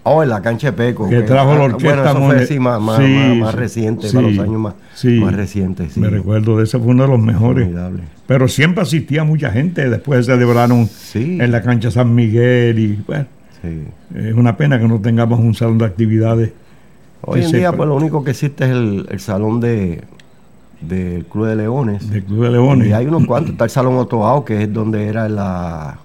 Oh, 0.05 0.21
en 0.21 0.29
la 0.29 0.41
cancha 0.41 0.67
de 0.67 0.73
Peco. 0.73 1.09
Que 1.09 1.21
trajo 1.21 1.53
la 1.55 1.61
Ah, 1.61 1.63
orquesta 1.63 2.13
Bueno, 2.13 2.33
eso 2.33 2.47
fue 2.47 2.59
más, 2.59 2.81
más, 2.81 2.97
Sí, 2.99 3.37
más- 3.39 3.55
reciente, 3.55 4.09
sí, 4.09 4.15
para 4.15 4.27
los 4.27 4.39
años 4.39 4.59
más, 4.59 4.73
sí. 4.95 5.19
más 5.19 5.33
recientes. 5.33 5.95
Me 5.97 6.09
recuerdo 6.09 6.57
de 6.57 6.65
ese, 6.65 6.77
fue 6.77 6.87
uno 6.89 7.03
de 7.03 7.09
los 7.09 7.19
mejores. 7.19 7.63
Formidable. 7.65 8.03
Pero 8.27 8.47
siempre 8.49 8.81
asistía 8.83 9.23
mucha 9.23 9.49
gente. 9.51 9.89
Después 9.89 10.25
celebraron 10.25 10.87
Sí. 10.87 11.37
en 11.39 11.51
la 11.51 11.61
cancha 11.61 11.89
San 11.89 12.13
Miguel 12.13 12.79
y 12.79 13.01
bueno, 13.07 13.25
Sí. 13.61 13.83
es 14.15 14.33
una 14.33 14.57
pena 14.57 14.77
que 14.77 14.87
no 14.89 14.99
tengamos 14.99 15.39
un 15.39 15.53
salón 15.53 15.77
de 15.77 15.85
actividades. 15.85 16.51
Hoy 17.21 17.43
en 17.45 17.51
día, 17.53 17.71
pues 17.71 17.87
lo 17.87 17.95
único 17.95 18.25
que 18.25 18.31
existe 18.31 18.65
es 18.65 18.71
el, 18.71 19.07
el 19.09 19.19
salón 19.21 19.61
de 19.61 20.01
del 20.81 21.23
Club 21.27 21.45
de 21.45 21.55
Leones. 21.55 22.09
del 22.09 22.25
Club 22.25 22.43
de 22.43 22.51
Leones. 22.51 22.89
Y 22.89 22.91
hay 22.91 23.05
unos 23.05 23.25
cuantos. 23.25 23.51
Está 23.53 23.63
el 23.63 23.69
Salón 23.69 23.95
Otoao, 23.95 24.43
que 24.43 24.63
es 24.63 24.73
donde 24.73 25.07
era 25.07 25.29
la 25.29 25.97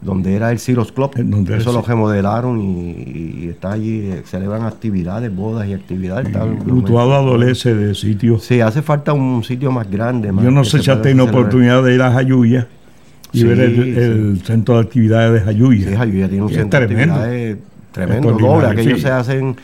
donde 0.00 0.34
era 0.36 0.52
el 0.52 0.58
Ciros 0.60 0.92
Club. 0.92 1.10
Donde 1.16 1.56
Eso 1.56 1.72
lo 1.72 1.82
remodelaron 1.82 2.60
y, 2.60 3.44
y 3.44 3.48
está 3.50 3.72
allí, 3.72 3.98
eh, 4.10 4.22
celebran 4.24 4.62
actividades, 4.62 5.34
bodas 5.34 5.66
y 5.68 5.72
actividades. 5.74 6.26
está- 6.28 6.44
Utuado 6.44 7.14
adolece 7.14 7.74
de 7.74 7.94
sitios. 7.94 8.44
Sí, 8.44 8.60
hace 8.60 8.80
falta 8.82 9.12
un 9.12 9.42
sitio 9.42 9.72
más 9.72 9.90
grande. 9.90 10.30
más 10.30 10.44
Yo 10.44 10.50
no 10.52 10.62
que 10.62 10.68
sé 10.70 10.82
si 10.82 10.90
has 10.90 11.02
tenido 11.02 11.24
oportunidad 11.24 11.82
de 11.82 11.94
ir 11.94 12.02
a 12.02 12.12
Jayuya 12.12 12.68
y 13.32 13.38
Sí, 13.40 13.44
ver 13.44 13.60
el, 13.60 14.36
sí. 14.38 14.42
centro 14.46 14.74
de 14.76 14.80
actividades 14.82 15.32
de 15.32 15.40
Jayuya. 15.40 15.88
Sí, 15.90 15.96
Jayuya 15.96 16.28
tiene 16.28 16.44
un 16.44 16.50
centro 16.50 16.80
de 16.80 16.86
tremendo. 16.86 17.14
actividades 17.14 17.56
tremendo, 17.92 18.32
doble. 18.32 18.66
Aquello 18.68 18.96
sí. 18.96 19.02
se 19.02 19.10
hacen 19.10 19.56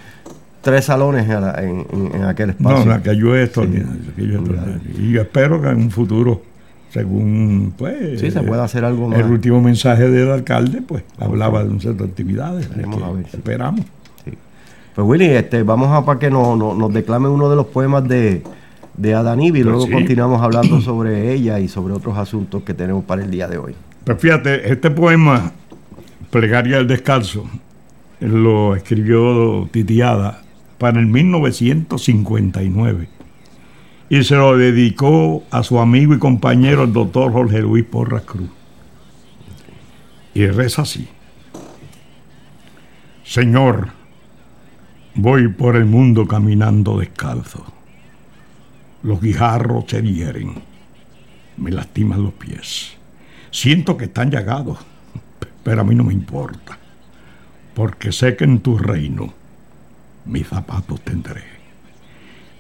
tres 0.63 0.85
salones 0.87 1.29
en, 1.31 1.41
la- 1.41 1.63
en- 1.63 1.87
en- 1.93 2.13
en 2.17 2.25
aquel 2.25 2.51
espacio. 2.51 2.85
no, 2.85 2.93
es 2.93 2.99
extraordinario. 2.99 3.13
aquello 3.13 3.35
es 3.37 4.41
extraordinario. 4.41 4.81
Y 4.99 5.13
yo 5.13 5.21
espero 5.23 5.63
que 5.63 5.69
en 5.69 5.77
un 5.77 5.91
futuro, 5.93 6.43
según 6.95 7.75
pues, 7.77 8.21
Sí, 8.21 8.31
se 8.31 8.41
puede 8.43 8.63
hacer 8.63 8.85
algo 8.85 9.13
el 9.13 9.23
más. 9.23 9.31
último 9.31 9.61
mensaje 9.61 10.09
del 10.09 10.31
alcalde, 10.31 10.81
pues 10.81 11.03
hablaba 11.19 11.65
de 11.65 11.71
un 11.71 11.81
centro 11.81 12.07
de 12.07 12.11
actividades. 12.13 12.71
Veremos 12.71 12.97
que 12.99 13.05
a 13.05 13.11
ver, 13.11 13.25
sí. 13.31 13.37
Esperamos. 13.37 13.85
Pues 14.95 15.09
Willy, 15.09 15.25
este, 15.27 15.65
vamos 15.65 15.89
a 15.91 16.05
para 16.05 16.21
que 16.21 16.31
no- 16.31 16.55
no- 16.55 16.73
nos 16.75 16.95
declame 16.95 17.29
uno 17.29 17.51
de 17.51 17.57
los 17.57 17.67
poemas 17.67 18.07
de, 18.07 18.45
de 18.97 19.15
Adanibi 19.15 19.59
y 19.59 19.63
Pues 19.65 19.75
luego 19.75 19.91
continuamos 19.91 20.41
hablando 20.41 20.81
sobre 20.81 21.33
ella 21.35 21.59
y 21.59 21.67
sobre 21.67 21.95
otros 21.95 22.17
asuntos 22.17 22.63
que 22.63 22.75
tenemos 22.75 23.05
para 23.05 23.25
el 23.25 23.31
día 23.31 23.49
de 23.49 23.59
hoy. 23.59 23.75
Pues 24.05 24.19
fíjate, 24.21 24.71
este 24.73 24.93
poema, 24.93 25.51
Plegaria 26.31 26.77
del 26.77 26.87
Descalzo, 26.87 27.45
lo 28.21 28.77
escribió 28.77 29.69
Titiada 29.73 30.43
para 30.79 31.01
el 31.01 31.07
1959 31.07 33.09
y 34.09 34.23
se 34.23 34.37
lo 34.37 34.57
dedicó 34.57 35.45
a 35.51 35.63
su 35.63 35.79
amigo 35.79 36.15
y 36.15 36.19
compañero 36.19 36.85
el 36.85 36.93
doctor 36.93 37.33
Jorge 37.33 37.61
Luis 37.61 37.85
Porras 37.85 38.23
Cruz. 38.23 38.51
Y 40.35 40.47
reza 40.47 40.83
así. 40.83 41.09
Señor, 43.25 43.89
voy 45.15 45.49
por 45.49 45.77
el 45.77 45.87
mundo 45.87 46.27
caminando 46.27 46.99
descalzo. 46.99 47.65
Los 49.03 49.21
guijarros 49.21 49.85
se 49.89 50.03
hieren, 50.03 50.55
me 51.57 51.71
lastiman 51.71 52.23
los 52.23 52.33
pies. 52.35 52.97
Siento 53.51 53.97
que 53.97 54.07
están 54.07 54.31
llagados, 54.31 54.79
pero 55.63 55.81
a 55.81 55.85
mí 55.85 55.95
no 55.95 56.05
me 56.05 56.13
importa, 56.13 56.79
porque 57.75 58.13
sé 58.13 58.37
que 58.37 58.45
en 58.45 58.61
tu 58.61 58.77
reino 58.77 59.33
mis 60.27 60.49
zapatos 60.49 61.01
tendré. 61.03 61.54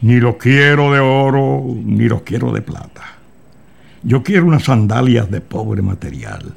Ni 0.00 0.20
los 0.20 0.36
quiero 0.36 0.92
de 0.92 1.00
oro, 1.00 1.64
ni 1.84 2.08
los 2.08 2.22
quiero 2.22 2.52
de 2.52 2.62
plata. 2.62 3.02
Yo 4.02 4.22
quiero 4.22 4.46
unas 4.46 4.64
sandalias 4.64 5.30
de 5.30 5.40
pobre 5.40 5.80
material, 5.80 6.54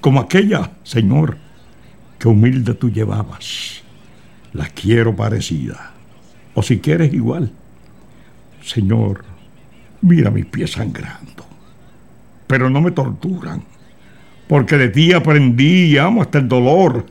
como 0.00 0.20
aquella, 0.20 0.70
Señor, 0.82 1.38
que 2.18 2.28
humilde 2.28 2.74
tú 2.74 2.90
llevabas. 2.90 3.82
Las 4.52 4.70
quiero 4.72 5.16
parecidas, 5.16 5.78
o 6.54 6.62
si 6.62 6.78
quieres 6.78 7.12
igual. 7.14 7.52
Señor, 8.62 9.24
mira 10.02 10.30
mis 10.30 10.46
pies 10.46 10.72
sangrando, 10.72 11.46
pero 12.46 12.68
no 12.68 12.80
me 12.80 12.90
torturan 12.90 13.62
porque 14.50 14.76
de 14.76 14.88
ti 14.88 15.12
aprendí 15.12 15.92
y 15.92 15.98
amo 15.98 16.22
hasta 16.22 16.38
el 16.38 16.48
dolor. 16.48 17.06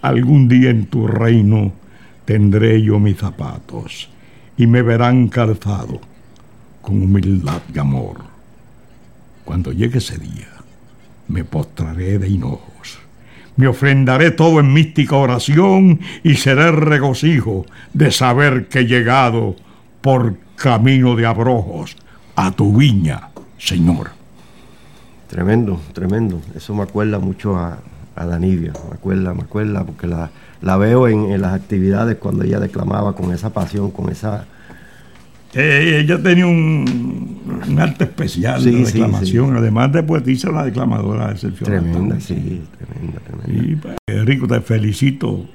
Algún 0.00 0.48
día 0.48 0.70
en 0.70 0.86
tu 0.86 1.06
reino 1.06 1.74
tendré 2.24 2.80
yo 2.80 2.98
mis 2.98 3.18
zapatos 3.18 4.08
y 4.56 4.66
me 4.66 4.82
verán 4.82 5.28
calzado 5.28 6.00
con 6.80 7.02
humildad 7.02 7.62
y 7.74 7.78
amor. 7.78 8.18
Cuando 9.44 9.72
llegue 9.72 9.98
ese 9.98 10.18
día, 10.18 10.48
me 11.28 11.44
postraré 11.44 12.18
de 12.18 12.28
hinojos, 12.28 12.98
me 13.56 13.66
ofrendaré 13.66 14.30
todo 14.30 14.60
en 14.60 14.72
mística 14.72 15.16
oración 15.16 16.00
y 16.22 16.34
seré 16.34 16.72
regocijo 16.72 17.66
de 17.92 18.10
saber 18.10 18.68
que 18.68 18.80
he 18.80 18.86
llegado 18.86 19.56
por 20.00 20.36
camino 20.56 21.16
de 21.16 21.26
abrojos 21.26 21.96
a 22.36 22.50
tu 22.50 22.76
viña, 22.76 23.30
Señor. 23.58 24.10
Tremendo, 25.28 25.80
tremendo. 25.92 26.40
Eso 26.54 26.74
me 26.74 26.82
acuerda 26.82 27.18
mucho 27.18 27.56
a, 27.56 27.78
a 28.16 28.26
Danivia, 28.26 28.72
me 28.88 28.94
acuerda, 28.94 29.34
me 29.34 29.42
acuerda, 29.42 29.84
porque 29.84 30.06
la, 30.06 30.30
la 30.62 30.76
veo 30.76 31.08
en, 31.08 31.30
en 31.32 31.40
las 31.40 31.52
actividades 31.54 32.16
cuando 32.16 32.44
ella 32.44 32.60
declamaba 32.60 33.14
con 33.14 33.32
esa 33.32 33.52
pasión, 33.52 33.90
con 33.90 34.10
esa... 34.10 34.46
Eh, 35.56 36.00
ella 36.02 36.20
tenía 36.20 36.46
un, 36.48 37.38
un 37.68 37.78
arte 37.78 38.04
especial 38.04 38.60
Sí, 38.60 38.72
de 38.72 38.86
sí, 38.86 38.92
declamación, 38.98 39.56
además 39.56 39.92
de 39.92 40.02
poetisa, 40.02 40.50
una 40.50 40.64
declamadora 40.64 41.30
excepcional. 41.30 41.80
Tremenda, 41.82 42.20
sí, 42.20 42.62
tremenda, 42.76 43.20
tremenda. 43.20 43.64
Y, 43.72 43.76
pues, 43.76 43.94
eh, 44.08 44.22
Rico, 44.24 44.48
te 44.48 44.60
felicito 44.60 45.46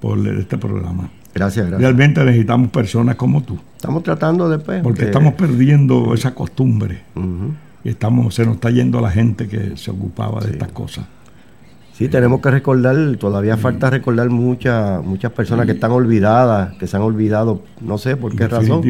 por 0.00 0.18
este 0.26 0.58
programa. 0.58 1.10
Gracias, 1.32 1.64
gracias. 1.66 1.80
Realmente 1.80 2.24
necesitamos 2.24 2.70
personas 2.70 3.14
como 3.14 3.42
tú, 3.44 3.56
Estamos 3.76 4.02
tratando 4.02 4.48
después. 4.48 4.82
porque 4.82 5.04
estamos 5.04 5.34
perdiendo 5.34 6.12
esa 6.12 6.34
costumbre. 6.34 7.02
Y 7.84 7.88
estamos, 7.90 8.34
se 8.34 8.44
nos 8.44 8.56
está 8.56 8.70
yendo 8.70 9.00
la 9.00 9.10
gente 9.12 9.46
que 9.46 9.76
se 9.76 9.92
ocupaba 9.92 10.40
de 10.40 10.50
estas 10.50 10.72
cosas. 10.72 11.06
Sí, 12.00 12.08
tenemos 12.08 12.40
que 12.40 12.50
recordar, 12.50 12.96
todavía 13.18 13.58
falta 13.58 13.90
recordar 13.90 14.30
muchas 14.30 15.04
muchas 15.04 15.30
personas 15.32 15.66
que 15.66 15.72
están 15.72 15.90
olvidadas, 15.92 16.72
que 16.78 16.86
se 16.86 16.96
han 16.96 17.02
olvidado, 17.02 17.60
no 17.82 17.98
sé 17.98 18.16
por 18.16 18.34
qué 18.34 18.48
razón, 18.48 18.80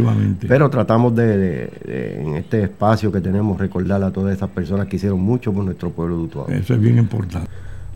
pero 0.48 0.70
tratamos 0.70 1.16
de, 1.16 1.26
de- 1.36 1.72
de, 1.84 2.20
en 2.22 2.36
este 2.36 2.62
espacio 2.62 3.10
que 3.10 3.20
tenemos, 3.20 3.58
recordar 3.58 4.02
a 4.04 4.12
todas 4.12 4.36
esas 4.36 4.48
personas 4.50 4.86
que 4.86 4.94
hicieron 4.94 5.18
mucho 5.20 5.52
por 5.52 5.64
nuestro 5.64 5.90
pueblo 5.90 6.18
de 6.18 6.22
Utuado. 6.22 6.48
Eso 6.52 6.74
es 6.74 6.80
bien 6.80 6.98
importante. 6.98 7.48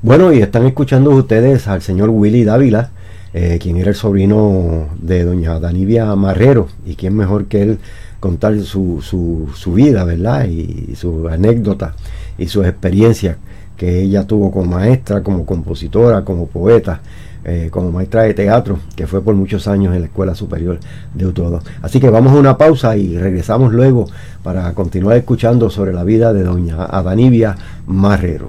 Bueno, 0.02 0.32
y 0.32 0.40
están 0.42 0.66
escuchando 0.66 1.10
ustedes 1.10 1.68
al 1.68 1.80
señor 1.80 2.10
Willy 2.10 2.42
Dávila, 2.42 2.90
eh, 3.32 3.58
quien 3.62 3.76
era 3.76 3.90
el 3.90 3.94
sobrino 3.94 4.88
de 5.00 5.22
doña 5.22 5.60
Danivia 5.60 6.12
Marrero, 6.16 6.66
y 6.84 6.96
quién 6.96 7.16
mejor 7.16 7.44
que 7.46 7.62
él 7.62 7.78
contar 8.18 8.58
su, 8.62 9.00
su, 9.00 9.48
su 9.54 9.74
vida, 9.74 10.02
¿verdad? 10.04 10.46
Y, 10.48 10.96
su 10.96 11.28
anécdota 11.28 11.94
y 12.36 12.48
sus 12.48 12.66
experiencias 12.66 13.36
que 13.84 14.00
ella 14.00 14.26
tuvo 14.26 14.50
como 14.50 14.64
maestra, 14.64 15.22
como 15.22 15.44
compositora, 15.44 16.24
como 16.24 16.46
poeta, 16.46 17.00
eh, 17.44 17.68
como 17.70 17.92
maestra 17.92 18.22
de 18.22 18.32
teatro, 18.32 18.78
que 18.96 19.06
fue 19.06 19.20
por 19.22 19.34
muchos 19.34 19.68
años 19.68 19.94
en 19.94 20.00
la 20.00 20.06
Escuela 20.06 20.34
Superior 20.34 20.78
de 21.12 21.26
Utuado. 21.26 21.60
Así 21.82 22.00
que 22.00 22.08
vamos 22.08 22.32
a 22.32 22.36
una 22.36 22.56
pausa 22.56 22.96
y 22.96 23.18
regresamos 23.18 23.74
luego 23.74 24.06
para 24.42 24.72
continuar 24.72 25.18
escuchando 25.18 25.68
sobre 25.68 25.92
la 25.92 26.02
vida 26.02 26.32
de 26.32 26.44
doña 26.44 26.86
Adanivia 26.86 27.56
Marrero. 27.86 28.48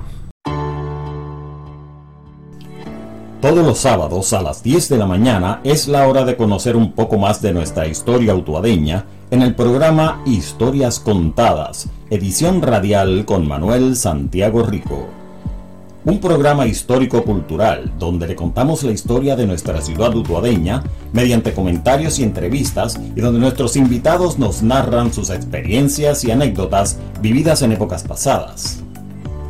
Todos 3.41 3.65
los 3.65 3.77
sábados 3.77 4.31
a 4.31 4.41
las 4.41 4.63
10 4.63 4.87
de 4.87 4.97
la 4.97 5.05
mañana 5.05 5.59
es 5.65 5.89
la 5.89 6.07
hora 6.07 6.23
de 6.23 6.37
conocer 6.37 6.77
un 6.77 6.93
poco 6.93 7.17
más 7.17 7.41
de 7.41 7.51
nuestra 7.51 7.87
historia 7.87 8.33
utuadeña 8.33 9.05
en 9.31 9.41
el 9.41 9.53
programa 9.53 10.21
Historias 10.25 10.99
Contadas, 10.99 11.89
edición 12.09 12.61
radial 12.61 13.25
con 13.25 13.45
Manuel 13.45 13.97
Santiago 13.97 14.63
Rico. 14.63 15.24
Un 16.05 16.19
programa 16.19 16.67
histórico-cultural 16.67 17.91
donde 17.97 18.27
le 18.27 18.35
contamos 18.35 18.83
la 18.83 18.91
historia 18.91 19.35
de 19.35 19.47
nuestra 19.47 19.81
ciudad 19.81 20.15
utuadeña 20.15 20.83
mediante 21.13 21.53
comentarios 21.53 22.19
y 22.19 22.23
entrevistas 22.23 22.99
y 23.15 23.21
donde 23.21 23.39
nuestros 23.39 23.75
invitados 23.75 24.37
nos 24.37 24.61
narran 24.61 25.11
sus 25.11 25.31
experiencias 25.31 26.23
y 26.23 26.31
anécdotas 26.31 26.99
vividas 27.21 27.63
en 27.63 27.71
épocas 27.71 28.03
pasadas. 28.03 28.83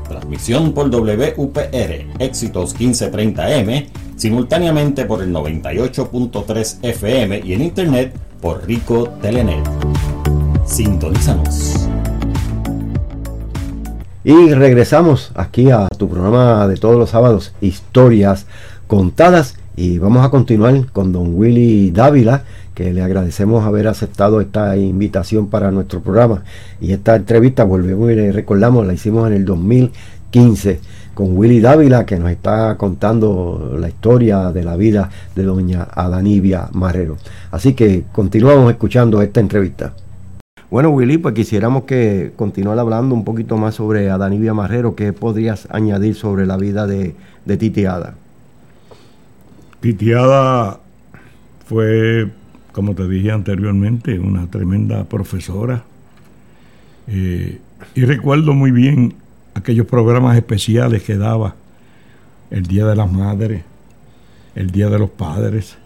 Transmisión 0.07 0.71
por 0.71 0.89
WPR 0.89 2.07
Éxitos 2.19 2.75
1530M, 2.77 3.87
simultáneamente 4.15 5.05
por 5.05 5.21
el 5.21 5.33
98.3 5.33 6.77
FM 6.83 7.41
y 7.43 7.53
en 7.53 7.61
internet 7.63 8.15
por 8.39 8.65
Rico 8.65 9.09
Telenet. 9.21 9.65
Sintonízanos. 10.65 11.89
Y 14.27 14.55
regresamos 14.55 15.31
aquí 15.35 15.69
a 15.69 15.87
tu 15.87 16.09
programa 16.09 16.67
de 16.67 16.77
todos 16.77 16.97
los 16.97 17.11
sábados, 17.11 17.53
Historias 17.61 18.47
Contadas. 18.87 19.55
Y 19.75 19.99
vamos 19.99 20.25
a 20.25 20.31
continuar 20.31 20.87
con 20.91 21.11
don 21.11 21.35
Willy 21.35 21.91
Dávila, 21.91 22.43
que 22.73 22.91
le 22.91 23.03
agradecemos 23.03 23.63
haber 23.63 23.87
aceptado 23.87 24.41
esta 24.41 24.75
invitación 24.77 25.45
para 25.45 25.69
nuestro 25.69 26.01
programa. 26.01 26.43
Y 26.81 26.91
esta 26.91 27.15
entrevista, 27.15 27.65
volvemos 27.65 28.11
y 28.11 28.15
le 28.15 28.31
recordamos, 28.31 28.87
la 28.87 28.93
hicimos 28.93 29.27
en 29.27 29.33
el 29.33 29.45
2015 29.45 30.79
con 31.13 31.37
Willy 31.37 31.59
Dávila, 31.59 32.07
que 32.07 32.17
nos 32.17 32.31
está 32.31 32.77
contando 32.77 33.77
la 33.79 33.89
historia 33.89 34.51
de 34.51 34.63
la 34.63 34.75
vida 34.75 35.07
de 35.35 35.43
doña 35.43 35.87
Adanibia 35.93 36.67
Marrero. 36.73 37.17
Así 37.51 37.75
que 37.75 38.05
continuamos 38.11 38.71
escuchando 38.71 39.21
esta 39.21 39.39
entrevista. 39.39 39.93
Bueno, 40.75 40.89
Willy, 40.89 41.17
pues 41.17 41.33
quisiéramos 41.33 41.85
que 41.85 42.33
continuar 42.35 42.77
hablando 42.79 43.15
un 43.15 43.23
poquito 43.23 43.55
más 43.55 43.75
sobre 43.75 44.09
Adanibia 44.09 44.53
Marrero. 44.53 44.93
¿Qué 44.93 45.13
podrías 45.13 45.69
añadir 45.71 46.15
sobre 46.15 46.45
la 46.45 46.57
vida 46.57 46.85
de, 46.85 47.15
Titiada? 47.57 48.15
Titiada 49.79 50.81
fue, 51.65 52.29
como 52.73 52.93
te 52.93 53.07
dije 53.07 53.31
anteriormente, 53.31 54.19
una 54.19 54.47
tremenda 54.47 55.05
profesora. 55.05 55.85
Eh, 57.07 57.61
y 57.93 58.03
recuerdo 58.03 58.53
muy 58.53 58.71
bien 58.71 59.13
aquellos 59.53 59.87
programas 59.87 60.35
especiales 60.35 61.03
que 61.03 61.15
daba 61.15 61.55
el 62.51 62.63
Día 62.63 62.85
de 62.85 62.97
las 62.97 63.09
Madres, 63.09 63.63
el 64.55 64.71
Día 64.71 64.89
de 64.89 64.99
los 64.99 65.11
Padres, 65.11 65.77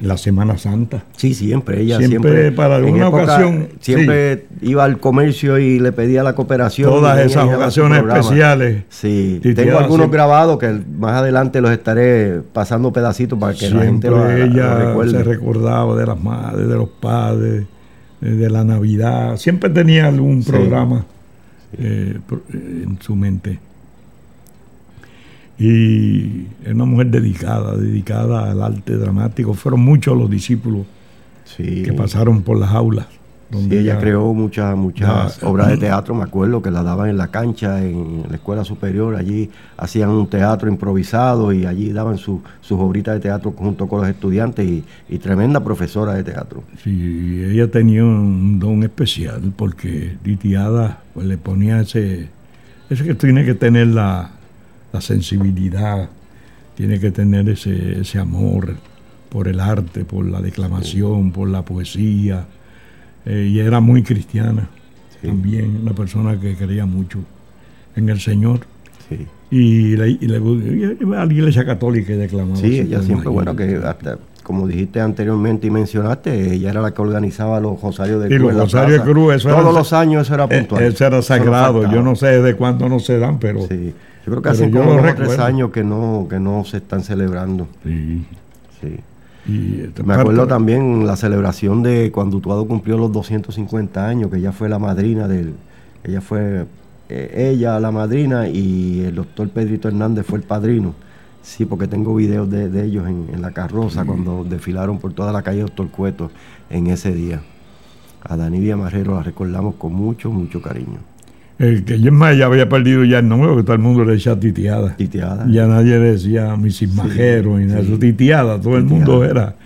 la 0.00 0.16
Semana 0.16 0.56
Santa. 0.56 1.04
Sí, 1.16 1.34
siempre, 1.34 1.80
ella 1.82 1.98
Siempre, 1.98 2.18
siempre. 2.32 2.52
para 2.52 2.76
alguna 2.76 3.08
época, 3.08 3.22
ocasión, 3.24 3.68
Siempre 3.80 4.46
iba 4.62 4.84
al 4.84 4.98
comercio 4.98 5.58
y 5.58 5.78
le 5.78 5.92
pedía 5.92 6.22
la 6.22 6.34
cooperación. 6.34 6.90
Todas 6.90 7.18
esas 7.20 7.44
ocasiones 7.44 8.02
especiales. 8.02 8.84
Sí, 8.88 9.40
Titiada 9.42 9.62
tengo 9.66 9.78
algunos 9.78 9.98
siempre- 10.04 10.16
grabados 10.16 10.58
que 10.58 10.80
más 10.98 11.12
adelante 11.12 11.60
los 11.60 11.70
estaré 11.70 12.40
pasando 12.52 12.92
pedacitos 12.92 13.38
para 13.38 13.52
que 13.54 13.68
la 13.70 13.82
gente 13.84 14.08
lo, 14.08 14.16
lo 14.24 14.30
ella 14.30 14.74
recuerde. 14.88 15.10
se 15.18 15.22
recordaba 15.22 15.94
de 15.96 16.06
las 16.06 16.22
madres, 16.22 16.66
de 16.66 16.74
los 16.76 16.88
padres, 16.88 17.64
eh, 18.22 18.26
de 18.26 18.50
la 18.50 18.64
Navidad. 18.64 19.36
Siempre 19.36 19.68
tenía 19.70 20.06
algún 20.08 20.42
programa 20.44 21.04
eh, 21.78 22.16
eh, 22.52 22.84
en 22.86 22.98
su 23.00 23.14
mente. 23.16 23.58
Y 25.64 26.46
es 26.64 26.72
una 26.72 26.86
mujer 26.86 27.08
dedicada, 27.08 27.76
dedicada 27.76 28.50
al 28.50 28.62
arte 28.62 28.96
dramático. 28.96 29.52
Fueron 29.54 29.80
muchos 29.80 30.16
los 30.16 30.30
discípulos 30.30 30.86
Sí. 31.44 31.82
que 31.82 31.92
pasaron 31.92 32.42
por 32.42 32.58
las 32.58 32.70
aulas. 32.70 33.06
Sí, 33.10 33.56
donde 33.58 33.80
ella 33.80 33.98
creó 33.98 34.32
muchas 34.32 34.76
muchas 34.76 35.40
Ya. 35.40 35.48
obras 35.48 35.66
de 35.68 35.76
teatro, 35.86 36.14
me 36.14 36.22
acuerdo, 36.22 36.62
que 36.62 36.70
la 36.70 36.82
daban 36.84 37.10
en 37.10 37.16
la 37.18 37.26
cancha, 37.28 37.84
en 37.84 38.22
la 38.30 38.36
escuela 38.36 38.64
superior. 38.64 39.16
Allí 39.16 39.50
hacían 39.76 40.08
un 40.10 40.28
teatro 40.28 40.68
improvisado 40.70 41.52
y 41.52 41.66
allí 41.66 41.92
daban 41.92 42.16
su- 42.16 42.40
sus 42.60 42.78
obritas 42.78 43.14
de 43.14 43.20
teatro 43.20 43.52
junto 43.56 43.86
con 43.88 44.00
los 44.00 44.08
estudiantes 44.08 44.64
y, 44.66 44.84
y 45.08 45.18
tremenda 45.18 45.62
profesora 45.62 46.14
de 46.14 46.22
teatro. 46.22 46.62
Sí, 46.82 47.42
ella 47.50 47.68
tenía 47.70 48.04
un 48.04 48.60
don 48.60 48.82
especial 48.84 49.52
porque 49.56 50.16
Titiada 50.22 51.02
pues, 51.12 51.26
le 51.26 51.36
ponía 51.36 51.80
ese, 51.80 52.28
ese 52.88 53.04
que 53.04 53.14
tiene 53.16 53.44
que 53.44 53.54
tener 53.54 53.88
la, 53.88 54.30
la 54.92 55.00
sensibilidad, 55.00 56.08
tiene 56.74 56.98
que 56.98 57.10
tener 57.10 57.48
ese, 57.48 58.00
ese 58.00 58.18
amor 58.18 58.74
por 59.28 59.48
el 59.48 59.60
arte, 59.60 60.04
por 60.04 60.24
la 60.26 60.40
declamación, 60.40 61.30
por 61.32 61.48
la 61.48 61.62
poesía. 61.64 62.46
Eh, 63.26 63.48
y 63.52 63.58
era 63.60 63.80
muy 63.80 64.02
cristiana 64.02 64.68
Sí. 65.20 65.26
también, 65.28 65.80
una 65.82 65.92
persona 65.92 66.40
que 66.40 66.54
creía 66.56 66.86
mucho 66.86 67.18
en 67.94 68.08
el 68.08 68.18
Señor. 68.20 68.60
Sí, 69.08 69.26
Y, 69.50 69.96
le, 69.96 70.10
y 70.10 70.18
le- 70.26 70.38
y 70.38 71.14
a 71.14 71.24
la 71.26 71.32
iglesia 71.32 71.64
católica 71.66 72.12
y 72.12 72.16
declamaba. 72.16 72.56
sí 72.56 72.78
ella 72.80 73.02
siempre, 73.02 73.28
bueno, 73.28 73.54
que 73.54 73.78
hasta, 73.84 74.16
como 74.44 74.66
dijiste 74.66 75.00
anteriormente 75.00 75.66
y 75.66 75.70
mencionaste, 75.70 76.54
ella 76.54 76.70
era 76.70 76.80
la 76.80 76.94
que 76.94 77.02
organizaba 77.02 77.60
los 77.60 77.80
Rosarios 77.82 78.22
de 78.22 78.28
Cruz. 78.28 78.40
los 78.40 78.50
en 78.52 78.56
la 78.56 78.62
Rosarios 78.64 79.04
de. 79.04 79.10
Cruz, 79.12 79.34
eso 79.34 79.48
Todos 79.50 79.62
era- 79.64 79.72
los 79.72 79.92
años 79.92 80.22
eso 80.22 80.34
era 80.34 80.44
Eh, 80.44 80.58
puntual. 80.60 80.82
Era 80.82 80.92
Eso 80.92 81.10
no 81.10 81.22
sagrado. 81.22 81.92
Yo 81.92 82.02
no 82.02 82.14
sé 82.16 82.40
de 82.40 82.54
cuándo 82.54 82.88
no 82.88 82.98
se 83.00 83.18
dan, 83.18 83.38
pero 83.40 83.66
Sí. 83.68 83.92
Yo 84.24 84.32
creo 84.32 84.42
que 84.42 84.48
hace 84.50 84.70
como 84.70 84.84
lo 84.84 85.02
dos 85.02 85.12
o 85.12 85.14
tres 85.14 85.38
años 85.38 85.70
que 85.70 85.82
no, 85.82 86.26
que 86.28 86.38
no 86.38 86.64
se 86.64 86.78
están 86.78 87.02
celebrando. 87.02 87.68
sí. 87.84 88.26
Sí. 88.80 89.00
Y, 89.46 89.90
Me 90.04 90.14
acuerdo 90.14 90.46
también 90.46 91.06
la 91.06 91.16
celebración 91.16 91.82
de 91.82 92.10
cuando 92.12 92.36
Utuado 92.36 92.66
cumplió 92.66 92.98
los 92.98 93.10
250 93.12 94.06
años, 94.06 94.30
que 94.30 94.36
ella 94.36 94.52
fue 94.52 94.68
la 94.68 94.78
madrina 94.78 95.28
del. 95.28 95.54
Ella 96.04 96.20
fue 96.20 96.66
eh, 97.08 97.50
ella 97.52 97.80
la 97.80 97.90
madrina 97.90 98.48
y 98.48 99.00
el 99.00 99.16
doctor 99.16 99.48
Pedrito 99.48 99.88
Hernández 99.88 100.24
fue 100.26 100.38
el 100.38 100.44
padrino. 100.44 100.94
Sí, 101.42 101.64
porque 101.64 101.88
tengo 101.88 102.14
videos 102.14 102.48
de, 102.50 102.68
de 102.68 102.84
ellos 102.84 103.08
en, 103.08 103.28
en 103.32 103.42
la 103.42 103.50
carroza 103.50 104.04
cuando 104.04 104.44
desfilaron 104.44 104.98
por 104.98 105.14
toda 105.14 105.32
la 105.32 105.42
calle 105.42 105.62
Doctor 105.62 105.90
Cueto 105.90 106.30
en 106.68 106.86
ese 106.86 107.12
día. 107.12 107.42
A 108.22 108.36
Danibia 108.36 108.76
Marrero 108.76 109.14
la 109.14 109.22
recordamos 109.22 109.74
con 109.76 109.92
mucho, 109.94 110.30
mucho 110.30 110.60
cariño. 110.60 110.98
El 111.60 111.84
que 111.84 112.00
yo 112.00 112.06
es 112.06 112.12
más, 112.12 112.38
ya 112.38 112.46
había 112.46 112.70
perdido 112.70 113.04
ya 113.04 113.18
el 113.18 113.28
nombre 113.28 113.50
porque 113.50 113.64
todo 113.64 113.74
el 113.74 113.82
mundo 113.82 114.02
le 114.02 114.14
decía 114.14 114.40
titiada. 114.40 114.96
Titiada. 114.96 115.44
Ya 115.46 115.66
nadie 115.66 115.98
decía 115.98 116.56
Mrs. 116.56 116.94
Majero 116.94 117.60
y 117.60 117.66
nada, 117.66 117.82
sí. 117.82 117.98
titiada, 117.98 118.58
todo 118.58 118.78
el 118.78 118.84
mundo 118.84 119.22
era 119.22 119.56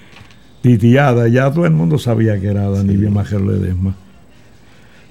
titiada, 0.61 1.29
ya 1.29 1.53
todo 1.53 1.67
el 1.67 1.71
mundo 1.71 1.97
sabía 1.97 2.41
que 2.41 2.49
era 2.49 2.69
Danibia 2.69 3.11
Majero 3.11 3.49
Ledesma. 3.49 3.95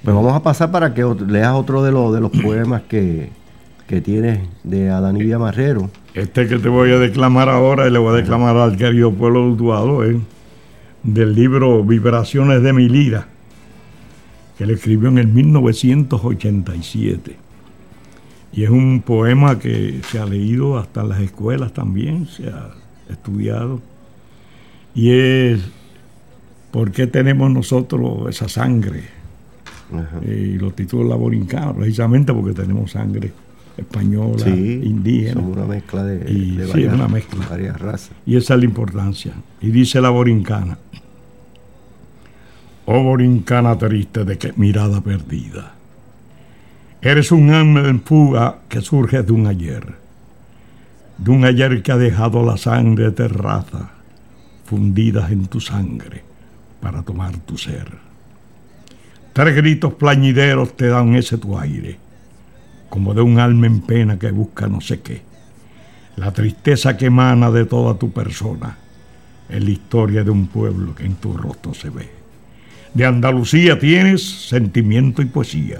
Pues 0.04 0.13
vamos 0.13 0.34
a 0.34 0.43
pasar 0.43 0.72
para 0.72 0.93
que 0.93 1.06
leas 1.26 1.54
otro 1.54 1.84
de 1.84 1.93
los, 1.93 2.13
de 2.13 2.19
los 2.19 2.32
poemas 2.32 2.82
que, 2.89 3.30
que 3.88 4.02
tienes 4.02 4.39
de 4.65 4.89
Adanibia 4.89 5.39
Marrero. 5.39 5.89
Este 6.13 6.48
que 6.48 6.60
te 6.60 6.67
voy 6.67 6.91
a 6.91 7.00
declamar 7.00 7.48
ahora 7.48 7.88
y 7.88 7.91
le 7.91 8.00
voy 8.00 8.13
a 8.13 8.17
declamar 8.17 8.58
al 8.58 8.76
querido 8.76 9.13
pueblo 9.13 9.46
de 9.46 9.52
Utuado, 9.52 10.04
¿eh? 10.04 10.19
del 11.04 11.34
libro 11.34 11.82
Vibraciones 11.86 12.62
de 12.62 12.74
mi 12.74 12.89
lira, 12.89 13.28
que 14.58 14.66
le 14.66 14.74
escribió 14.74 15.10
en 15.10 15.18
el 15.18 15.28
1987. 15.28 17.36
Y 18.54 18.63
es 18.63 18.70
un 18.70 19.02
poema 19.02 19.58
que 19.58 20.02
se 20.12 20.20
ha 20.20 20.26
leído 20.26 20.78
hasta 20.78 21.02
en 21.02 21.10
las 21.10 21.22
escuelas 21.22 21.74
también, 21.74 22.28
se 22.28 22.48
ha 22.50 22.70
estudiado. 23.10 23.82
Y 24.94 25.10
es 25.12 25.60
¿Por 26.72 26.92
qué 26.92 27.06
tenemos 27.06 27.52
nosotros 27.52 28.28
esa 28.30 28.50
sangre? 28.50 29.04
Ajá. 29.94 30.20
Eh, 30.24 30.54
y 30.56 30.58
lo 30.58 30.72
titula 30.72 31.10
La 31.10 31.16
Borincana, 31.16 31.72
precisamente 31.72 32.34
porque 32.34 32.54
tenemos 32.54 32.92
sangre 32.92 33.32
española, 33.78 34.44
Sí, 34.44 34.82
indígena. 34.84 35.34
somos 35.36 35.56
una 35.58 35.68
mezcla 35.68 36.04
de, 36.04 36.32
Y 36.32 36.56
de 36.56 36.66
sí, 36.66 36.72
varias, 36.72 36.94
una 36.96 37.08
mezcla. 37.08 37.46
varias 37.48 37.80
razas. 37.80 38.12
Y 38.26 38.38
esa 38.38 38.56
es 38.56 38.60
la 38.62 38.66
importancia. 38.66 39.34
Y 39.62 39.70
dice 39.70 40.02
la 40.02 40.10
borincana, 40.10 40.80
oh 42.86 43.04
borincana 43.04 43.78
triste 43.78 44.24
de 44.24 44.38
qué 44.38 44.54
mirada 44.56 45.02
perdida. 45.02 45.74
Eres 47.02 47.32
un 47.32 47.52
alma 47.52 47.88
en 47.88 48.02
fuga 48.02 48.60
que 48.69 48.82
surge 48.82 49.24
de 49.24 49.32
un 49.32 49.48
ayer, 49.48 49.96
de 51.17 51.32
un 51.32 51.46
ayer 51.46 51.84
que 51.84 51.91
ha 51.91 51.98
dejado 51.98 52.46
la 52.46 52.58
sangre 52.58 53.06
de 53.06 53.12
terraza 53.12 53.91
fundidas 54.65 55.32
en 55.32 55.48
tu 55.48 55.60
sangre 55.60 56.24
para 56.82 57.04
tomar 57.04 57.38
tu 57.39 57.58
ser. 57.58 57.88
Tres 59.34 59.56
gritos 59.56 59.93
plañideros 59.93 60.78
te 60.78 60.88
dan 60.88 61.15
ese 61.15 61.38
tu 61.38 61.58
aire, 61.58 61.98
como 62.89 63.13
de 63.13 63.22
un 63.22 63.39
alma 63.39 63.67
en 63.67 63.82
pena 63.82 64.17
que 64.17 64.32
busca 64.32 64.67
no 64.67 64.80
sé 64.80 65.02
qué 65.02 65.34
la 66.15 66.32
tristeza 66.32 66.96
que 66.96 67.08
emana 67.08 67.50
de 67.50 67.65
toda 67.65 67.98
tu 67.98 68.12
persona 68.12 68.78
es 69.50 69.63
la 69.63 69.69
historia 69.69 70.24
de 70.24 70.30
un 70.30 70.48
pueblo 70.48 70.93
que 70.93 71.06
en 71.06 71.15
tu 71.15 71.36
rostro 71.36 71.74
se 71.74 71.89
ve. 71.89 72.23
De 72.94 73.06
Andalucía 73.06 73.80
tienes 73.80 74.24
sentimiento 74.48 75.22
y 75.22 75.26
poesía, 75.26 75.80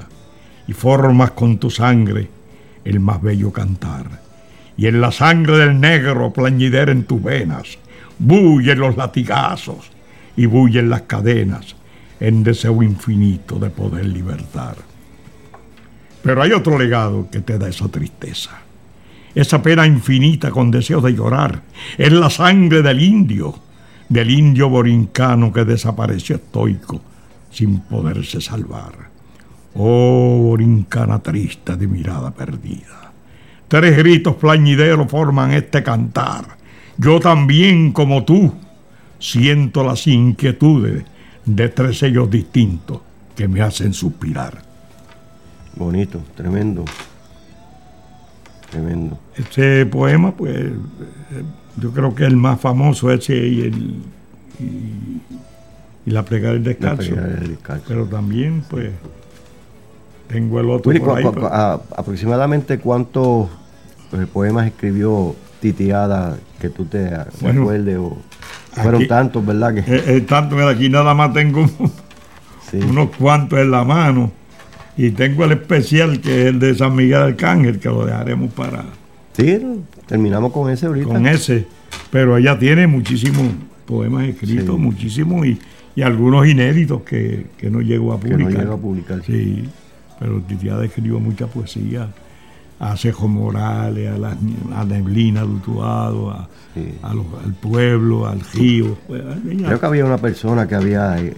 y 0.68 0.74
formas 0.74 1.32
con 1.32 1.58
tu 1.58 1.70
sangre 1.70 2.28
el 2.84 3.00
más 3.00 3.22
bello 3.22 3.52
cantar. 3.52 4.22
Y 4.78 4.88
en 4.88 5.00
la 5.00 5.12
sangre 5.12 5.58
del 5.58 5.80
negro 5.80 6.34
plañidera 6.34 6.92
en 6.92 7.04
tus 7.04 7.22
venas, 7.22 7.78
bullen 8.18 8.80
los 8.80 8.98
latigazos 8.98 9.92
y 10.36 10.48
bullen 10.48 10.90
las 10.90 11.04
cadenas 11.04 11.76
en 12.20 12.44
deseo 12.44 12.82
infinito 12.82 13.60
de 13.60 13.70
poder 13.70 14.06
libertar. 14.06 14.76
Pero 16.24 16.42
hay 16.42 16.52
otro 16.52 16.80
legado 16.80 17.30
que 17.30 17.42
te 17.42 17.58
da 17.60 17.68
esa 17.68 17.88
tristeza 17.90 18.64
esa 19.36 19.62
pena 19.62 19.86
infinita 19.86 20.52
con 20.52 20.72
deseo 20.72 21.02
de 21.02 21.14
llorar. 21.14 21.62
Es 21.98 22.12
la 22.12 22.30
sangre 22.30 22.82
del 22.82 23.02
indio, 23.02 23.56
del 24.10 24.30
indio 24.30 24.70
borincano 24.70 25.52
que 25.52 25.66
desapareció 25.66 26.36
estoico 26.36 27.02
sin 27.52 27.80
poderse 27.82 28.42
salvar. 28.42 28.94
Oh, 29.76 30.38
borincana 30.50 31.20
triste 31.20 31.76
de 31.76 31.88
mirada 31.88 32.32
perdida. 32.32 33.12
Tres 33.68 33.98
gritos 33.98 34.36
plañideros 34.36 35.10
forman 35.10 35.52
este 35.52 35.82
cantar. 35.82 36.58
Yo 36.98 37.20
también, 37.20 37.92
como 37.92 38.24
tú, 38.24 38.54
siento 39.20 39.84
las 39.84 40.06
inquietudes 40.06 41.04
de 41.46 41.70
tres 41.70 41.98
sellos 41.98 42.30
distintos 42.30 43.02
que 43.36 43.48
me 43.48 43.62
hacen 43.62 43.94
suspirar. 43.94 44.62
Bonito, 45.76 46.22
tremendo. 46.36 46.86
Tremendo. 48.70 49.20
Ese 49.36 49.86
poema, 49.88 50.36
pues, 50.36 50.56
eh, 50.56 50.74
yo 51.78 51.92
creo 51.92 52.14
que 52.16 52.26
el 52.26 52.36
más 52.38 52.60
famoso 52.60 53.12
ese 53.12 53.36
y 53.36 53.62
el 53.62 53.96
y, 54.60 55.22
y 56.06 56.12
la 56.12 56.24
plegaria 56.24 56.54
del 56.54 56.64
descalzo. 56.64 57.16
Descalzo. 57.16 57.86
Pero 57.88 58.06
también, 58.06 58.64
pues, 58.70 58.92
tengo 60.28 60.60
el 60.60 60.70
otro 60.70 60.90
Willy, 60.90 61.00
por 61.02 61.18
ahí, 61.18 61.24
cu- 61.24 61.30
cu- 61.30 61.36
pero- 61.36 61.54
a- 61.54 61.82
aproximadamente 61.98 62.80
cuántos 62.80 63.48
eh, 64.14 64.26
poemas 64.32 64.68
escribió 64.68 65.36
Titiada 65.60 66.38
que 66.60 66.70
tú 66.70 66.86
te 66.86 67.10
Bueno, 67.42 67.62
recuerdes 67.62 67.98
o 67.98 68.18
fueron 68.74 69.02
aquí- 69.02 69.08
tantos, 69.08 69.46
¿verdad? 69.46 69.74
Que, 69.74 69.80
Eh, 69.96 70.04
eh, 70.18 70.22
tanto, 70.22 70.56
mira, 70.56 70.70
aquí 70.70 70.90
nada 70.90 71.14
más 71.14 71.34
tengo 71.34 71.66
sí. 72.72 72.78
unos 72.78 73.10
cuantos 73.18 73.60
en 73.60 73.72
la 73.72 73.84
mano. 73.84 74.32
Y 74.96 75.10
tengo 75.12 75.46
el 75.46 75.54
especial 75.54 76.22
que 76.22 76.42
es 76.44 76.48
el 76.50 76.60
de 76.60 76.76
San 76.76 76.96
Miguel 76.96 77.22
Arcángel, 77.24 77.80
que 77.80 77.90
lo 77.90 78.06
dejaremos 78.06 78.54
para 78.54 78.84
Sí, 79.34 79.60
terminamos 80.08 80.52
con 80.52 80.70
ese 80.72 80.86
ahorita. 80.88 81.08
con 81.08 81.28
ese. 81.28 81.66
Pero 82.12 82.38
ella 82.38 82.58
tiene 82.58 82.88
muchísimos 82.88 83.48
poemas 83.86 84.26
escritos, 84.28 84.76
Sí. 84.76 84.82
muchísimos, 84.82 85.46
y, 85.46 85.60
y 85.96 86.02
algunos 86.02 86.48
inéditos 86.48 87.02
que, 87.04 87.48
que 87.58 87.70
no 87.70 87.82
llegó 87.82 88.14
a 88.14 88.20
Que 88.20 88.30
no 88.30 88.38
publicar. 88.38 88.62
llegó 88.64 88.74
a 88.74 88.78
publicar. 88.78 89.22
Sí, 89.26 89.64
pero 90.20 90.40
Titiada 90.42 90.86
escribió 90.86 91.20
mucha 91.20 91.48
poesía. 91.48 92.10
A 92.80 92.98
Cejo 92.98 93.28
Morales, 93.30 94.10
a 94.12 94.18
la 94.18 94.38
a 94.76 94.84
Neblina 94.84 95.42
de 95.42 95.48
Utuado, 95.48 96.32
a, 96.32 96.50
Sí. 96.74 96.96
a 97.02 97.14
los- 97.14 97.26
al 97.46 97.54
pueblo, 97.54 98.28
al 98.28 98.42
río. 98.42 98.98
Ella- 99.10 99.68
Creo 99.68 99.80
que 99.80 99.86
había 99.86 100.06
una 100.06 100.18
persona 100.18 100.68
que 100.68 100.76
había 100.76 101.18
eh, 101.20 101.34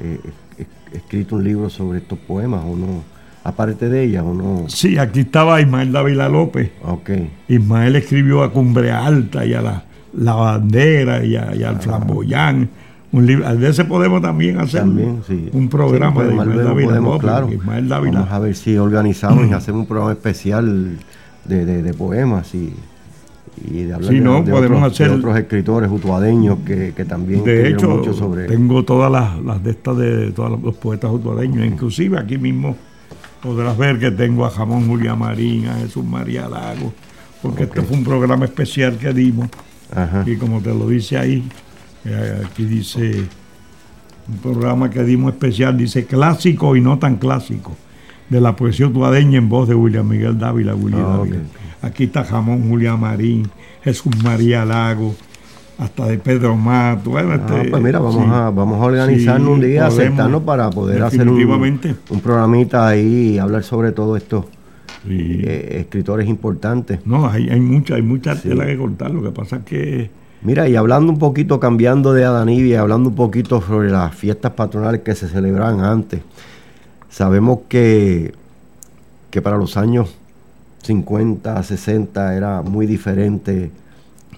eh, 0.57 0.65
escrito 0.93 1.35
un 1.35 1.43
libro 1.43 1.69
sobre 1.69 1.99
estos 1.99 2.17
poemas, 2.19 2.63
o 2.65 2.75
no, 2.75 3.03
aparte 3.45 3.87
de 3.89 4.03
ella, 4.03 4.23
o 4.23 4.33
no. 4.33 4.65
Sí, 4.67 4.97
aquí 4.97 5.21
estaba 5.21 5.61
Ismael 5.61 5.91
Dávila 5.91 6.27
López. 6.27 6.71
Ok, 6.83 7.11
Ismael 7.47 7.95
escribió 7.95 8.43
a 8.43 8.51
Cumbre 8.51 8.91
Alta 8.91 9.45
y 9.45 9.53
a 9.53 9.61
la, 9.61 9.83
la 10.17 10.33
bandera 10.33 11.23
y, 11.23 11.35
a- 11.35 11.55
y 11.55 11.63
Ah. 11.63 11.69
al 11.69 11.79
flamboyán. 11.79 12.67
Un 13.11 13.25
libro, 13.25 13.55
de 13.55 13.69
ese 13.69 13.85
podemos 13.85 14.21
también 14.21 14.57
hacer 14.59 14.81
también, 14.81 15.21
sí. 15.25 15.49
un 15.53 15.69
programa 15.69 16.21
Sí, 16.21 16.27
de 16.27 16.33
Ismael 16.33 16.57
Dávila 16.65 16.87
podemos, 16.89 17.13
López, 17.13 17.21
claro. 17.21 17.49
Ismael 17.53 17.87
Dávila. 17.87 18.19
Vamos 18.19 18.33
a 18.33 18.39
ver 18.39 18.55
si 18.55 18.77
organizamos 18.77 19.47
y 19.47 19.53
hacemos 19.53 19.81
un 19.81 19.87
programa 19.87 20.11
especial 20.11 20.97
de, 21.45 21.65
de- 21.65 21.83
de 21.83 21.93
poemas 21.93 22.53
y, 22.55 22.73
y 23.71 23.83
de 23.83 23.93
hablar 23.93 24.09
Sí, 24.09 24.15
de, 24.17 24.21
no, 24.21 24.41
de 24.41 24.51
podemos 24.51 24.79
otros, 24.79 24.97
de 24.97 25.05
hacer- 25.05 25.17
otros 25.17 25.37
escritores 25.37 25.89
utuadeños 25.91 26.57
que, 26.65 26.93
que 26.93 27.05
también 27.05 27.43
De 27.45 27.69
hecho, 27.69 27.89
mucho 27.89 28.13
sobre. 28.13 28.47
tengo 28.47 28.83
todas 28.83 29.09
las, 29.09 29.39
las 29.41 29.63
de 29.63 29.69
estas 29.71 29.95
de 29.97 30.31
todos 30.31 30.59
los 30.61 30.75
poetas 30.75 31.11
utuadeños, 31.11 31.63
inclusive 31.63 32.17
aquí 32.19 32.37
mismo 32.37 32.75
podrás 33.45 33.77
ver 33.77 33.99
que 33.99 34.09
tengo 34.11 34.45
a 34.45 34.49
Jamón 34.49 34.87
Julia 34.87 35.15
Marín, 35.15 35.67
a 35.67 35.75
Jesús 35.75 36.03
María 36.03 36.49
Lago, 36.49 36.91
porque 37.41 37.63
este 37.63 37.81
fue 37.83 37.97
un 37.97 38.03
programa 38.03 38.45
especial 38.45 38.97
que 38.97 39.13
dimos 39.13 39.49
Ajá. 39.95 40.23
y 40.25 40.35
como 40.35 40.61
te 40.61 40.69
lo 40.73 40.87
dice 40.87 41.17
ahí, 41.17 41.47
eh, 42.05 42.41
aquí 42.45 42.65
dice 42.65 43.23
un 44.27 44.37
programa 44.39 44.89
que 44.89 45.03
dimos 45.03 45.33
especial, 45.33 45.77
dice 45.77 46.05
clásico 46.05 46.75
y 46.75 46.81
no 46.81 46.97
tan 46.97 47.17
clásico, 47.17 47.71
de 48.29 48.41
la 48.41 48.55
poesía 48.55 48.87
utuadeña 48.87 49.37
en 49.37 49.47
voz 49.47 49.67
de 49.69 49.75
William 49.75 50.07
Miguel 50.07 50.39
Dávila. 50.39 50.73
Willy 50.73 50.97
Ah, 50.99 51.17
Dávila. 51.17 51.35
ok, 51.37 51.43
Aquí 51.83 52.05
está 52.05 52.23
Jamón 52.23 52.67
Julia 52.67 52.95
Marín, 52.95 53.47
Jesús 53.83 54.11
María 54.23 54.65
Lago, 54.65 55.13
hasta 55.77 56.05
de 56.07 56.17
Pedro 56.17 56.55
Mato. 56.55 57.09
Bueno, 57.11 57.31
Ah, 57.33 57.35
este, 57.57 57.69
pues 57.69 57.83
mira, 57.83 57.99
vamos, 57.99 58.15
sí. 58.23 58.31
a, 58.31 58.49
vamos 58.49 58.81
a 58.81 58.85
organizarnos 58.85 59.47
Sí, 59.47 59.53
un 59.53 59.61
día, 59.61 59.91
sentarnos 59.91 60.43
para 60.43 60.69
poder 60.69 61.03
hacer 61.03 61.27
un, 61.27 61.79
un 62.09 62.19
programita 62.21 62.87
ahí 62.87 63.33
y 63.35 63.39
hablar 63.39 63.63
sobre 63.63 63.91
todo 63.91 64.15
estos 64.17 64.45
Sí. 65.07 65.41
eh, 65.43 65.77
escritores 65.81 66.27
importantes. 66.27 66.99
No, 67.05 67.29
hay, 67.29 67.49
hay 67.49 67.59
mucha, 67.59 67.95
hay 67.95 68.01
mucha 68.01 68.35
tela 68.41 68.65
que 68.65 68.75
cortar. 68.77 69.11
Lo 69.11 69.21
que 69.21 69.29
pasa 69.31 69.57
es 69.57 69.63
que 69.63 70.09
Mira, 70.41 70.67
y 70.69 70.75
hablando 70.75 71.11
un 71.11 71.17
poquito, 71.17 71.59
cambiando 71.59 72.13
de 72.13 72.23
Adanibia, 72.23 72.81
hablando 72.81 73.09
un 73.09 73.15
poquito 73.15 73.61
sobre 73.61 73.89
las 73.89 74.13
fiestas 74.13 74.51
patronales 74.51 75.01
que 75.01 75.15
se 75.15 75.27
celebraban 75.27 75.79
antes, 75.79 76.21
sabemos 77.09 77.59
que, 77.67 78.33
que 79.31 79.41
para 79.41 79.57
los 79.57 79.75
años 79.75 80.15
50, 80.83 81.63
60 81.63 82.35
era 82.35 82.61
muy 82.61 82.85
diferente 82.85 83.71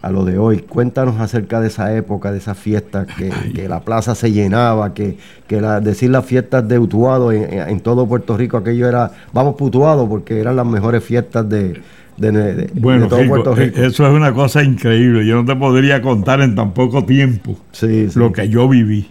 a 0.01 0.11
lo 0.11 0.25
de 0.25 0.37
hoy. 0.37 0.59
Cuéntanos 0.59 1.19
acerca 1.19 1.59
de 1.59 1.67
esa 1.67 1.95
época, 1.95 2.31
de 2.31 2.37
esas 2.37 2.57
fiestas, 2.57 3.07
que, 3.17 3.29
que 3.55 3.67
la 3.67 3.81
plaza 3.81 4.15
se 4.15 4.31
llenaba, 4.31 4.93
que, 4.93 5.17
que 5.47 5.59
la- 5.61 5.79
decir 5.79 6.09
las 6.11 6.25
fiestas 6.25 6.67
de 6.67 6.79
Utuado 6.79 7.31
en, 7.31 7.79
todo 7.79 8.07
Puerto 8.07 8.37
Rico, 8.37 8.57
aquello 8.57 8.87
era, 8.87 9.11
vamos 9.33 9.55
para 9.55 9.65
Utuado, 9.65 10.07
porque 10.09 10.39
eran 10.39 10.55
las 10.55 10.65
mejores 10.65 11.03
fiestas 11.03 11.47
de, 11.49 11.81
de- 12.17 12.31
de- 12.31 12.53
de 12.53 12.79
Bueno, 12.79 13.07
todo 13.07 13.19
Rico, 13.19 13.29
Puerto 13.35 13.55
Rico. 13.55 13.79
eh, 13.79 13.87
eso 13.87 14.07
es 14.07 14.13
una 14.13 14.33
cosa 14.33 14.63
increíble. 14.63 15.25
Yo 15.25 15.35
no 15.35 15.45
te 15.45 15.55
podría 15.55 16.01
contar 16.01 16.41
en 16.41 16.55
tan 16.55 16.73
poco 16.73 17.03
tiempo 17.05 17.57
Sí, 17.71 18.09
sí. 18.09 18.19
lo 18.19 18.31
que 18.31 18.47
yo 18.49 18.67
viví. 18.69 19.07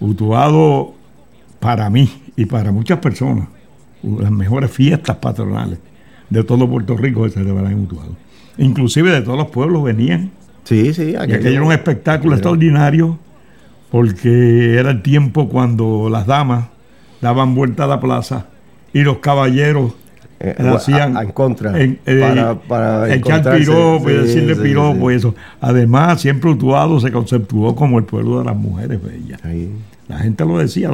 Utuado, 0.00 0.94
para 1.60 1.90
mí 1.90 2.08
y 2.36 2.46
para 2.46 2.70
muchas 2.70 2.98
personas, 2.98 3.48
las 4.02 4.30
mejores 4.30 4.70
fiestas 4.70 5.16
patronales 5.16 5.78
de 6.30 6.44
todo 6.44 6.68
Puerto 6.68 6.96
Rico 6.96 7.24
se 7.28 7.34
celebran 7.34 7.72
en 7.72 7.80
Utuado. 7.80 8.10
Inclusive 8.58 9.10
de 9.10 9.22
todos 9.22 9.38
los 9.38 9.48
pueblos 9.48 9.82
venían. 9.84 10.30
Sí, 10.64 10.92
sí. 10.92 11.12
Y 11.12 11.16
aquello 11.16 11.48
era 11.48 11.62
un 11.62 11.72
espectáculo 11.72 12.34
extraordinario 12.34 13.18
porque 13.90 14.74
era 14.78 14.90
el 14.90 15.02
tiempo 15.02 15.48
cuando 15.48 16.08
las 16.10 16.26
damas 16.26 16.66
daban 17.20 17.54
vuelta 17.54 17.84
a 17.84 17.86
la 17.86 18.00
plaza 18.00 18.46
y 18.92 19.00
los 19.00 19.18
caballeros 19.18 19.92
Eh, 20.40 20.54
hacían 20.72 21.16
a- 21.16 21.20
a- 21.20 21.22
en 21.24 21.32
contra, 21.32 21.80
en- 21.82 21.98
eh, 22.06 22.20
para- 22.20 22.54
para 22.60 23.14
echar 23.14 23.56
piropo 23.56 24.08
y 24.08 24.12
decirle 24.12 24.54
sí, 24.54 24.60
piropo 24.60 25.08
sí. 25.08 25.14
y 25.14 25.16
eso. 25.16 25.34
Además, 25.60 26.20
siempre 26.20 26.50
Utuado 26.50 27.00
se 27.00 27.10
conceptuó 27.10 27.74
como 27.74 27.98
el 27.98 28.04
pueblo 28.04 28.38
de 28.38 28.44
las 28.44 28.54
mujeres 28.56 29.00
bellas. 29.02 29.44
Ahí. 29.44 29.68
La 30.06 30.18
gente 30.18 30.44
lo 30.44 30.58
decía, 30.58 30.90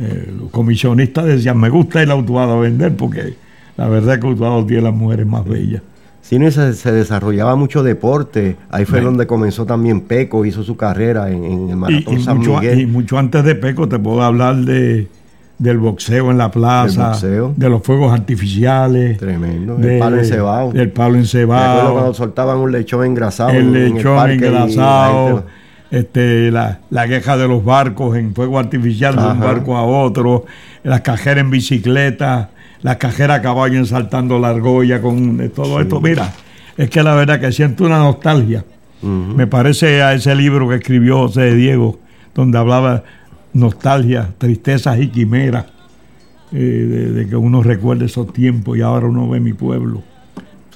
eh, 0.00 0.34
los 0.38 0.50
comisionistas 0.50 1.24
decían, 1.24 1.58
me 1.58 1.68
gusta 1.68 2.02
ir 2.02 2.10
a 2.10 2.16
Utuado 2.16 2.58
a 2.58 2.60
vender 2.60 2.96
porque 2.96 3.34
la 3.76 3.86
verdad 3.88 4.14
es 4.14 4.20
que 4.20 4.26
Utuado 4.26 4.66
tiene 4.66 4.82
las 4.82 4.94
mujeres 4.94 5.26
más 5.26 5.44
bellas. 5.44 5.82
Y 6.30 6.50
se, 6.50 6.74
se 6.74 6.92
desarrollaba 6.92 7.56
mucho 7.56 7.82
deporte. 7.82 8.56
Ahí 8.70 8.84
fue 8.84 9.00
donde 9.00 9.26
comenzó 9.26 9.66
también 9.66 10.02
Peco, 10.02 10.44
hizo 10.44 10.62
su 10.62 10.76
carrera 10.76 11.30
en, 11.30 11.44
en 11.44 11.68
el 11.70 11.76
Maratón 11.76 12.14
y 12.18 12.22
San 12.22 12.38
mucho, 12.38 12.58
Miguel. 12.58 12.80
y 12.80 12.86
mucho 12.86 13.18
antes 13.18 13.42
de 13.44 13.54
Peco 13.56 13.88
te 13.88 13.98
puedo 13.98 14.22
hablar 14.22 14.56
de 14.56 15.08
del 15.58 15.76
boxeo 15.76 16.30
en 16.30 16.38
la 16.38 16.50
plaza, 16.50 17.12
de 17.20 17.68
los 17.68 17.82
fuegos 17.82 18.14
artificiales, 18.14 19.18
Tremendo. 19.18 19.76
de- 19.76 19.94
el 19.94 19.98
palo 19.98 20.16
encebado. 20.18 20.72
del 20.72 20.90
palo 20.90 21.18
acuerdo 21.18 21.46
cuando 21.46 21.98
encebado, 21.98 22.14
soltaban 22.14 22.56
un 22.58 22.72
lechón 22.72 23.04
engrasado. 23.04 23.50
el 23.50 23.56
en- 23.56 23.76
en 23.76 23.94
lechón 23.96 24.14
y 24.14 24.16
la 24.16 24.32
engrasado, 24.32 25.44
este, 25.90 26.50
la, 26.50 26.78
la 26.88 27.06
queja 27.08 27.36
de 27.36 27.46
los 27.48 27.62
barcos 27.62 28.16
en 28.16 28.34
fuego 28.34 28.58
artificial 28.58 29.16
de 29.16 29.22
un 29.26 29.40
barco 29.40 29.76
a 29.76 29.82
otro, 29.84 30.46
las 30.82 31.02
cajeras 31.02 31.44
en 31.44 31.50
bicicleta, 31.50 32.48
las 32.82 32.96
cajeras 32.96 33.38
a 33.38 33.42
caballo 33.42 33.78
ensaltando 33.78 34.38
la 34.38 34.48
argolla 34.48 35.00
con 35.02 35.50
todo 35.54 35.80
esto. 35.80 36.00
Mira, 36.00 36.32
es 36.76 36.88
que 36.90 37.02
la 37.02 37.14
verdad 37.14 37.40
que 37.40 37.52
siento 37.52 37.84
una 37.84 37.98
nostalgia. 37.98 38.64
Me 39.02 39.46
parece 39.46 40.02
a 40.02 40.12
ese 40.12 40.34
libro 40.34 40.68
que 40.68 40.74
escribió 40.76 41.18
José 41.20 41.40
de 41.42 41.54
Diego, 41.54 41.98
donde 42.34 42.58
hablaba 42.58 43.02
nostalgia, 43.54 44.28
tristezas 44.38 44.98
y 45.00 45.08
quimeras, 45.08 45.66
eh, 46.52 46.56
de, 46.58 47.12
de 47.12 47.26
que 47.28 47.36
uno 47.36 47.62
recuerde 47.62 48.04
esos 48.06 48.32
tiempos 48.32 48.76
y 48.76 48.82
ahora 48.82 49.06
uno 49.06 49.28
ve 49.28 49.40
mi 49.40 49.52
pueblo. 49.54 50.02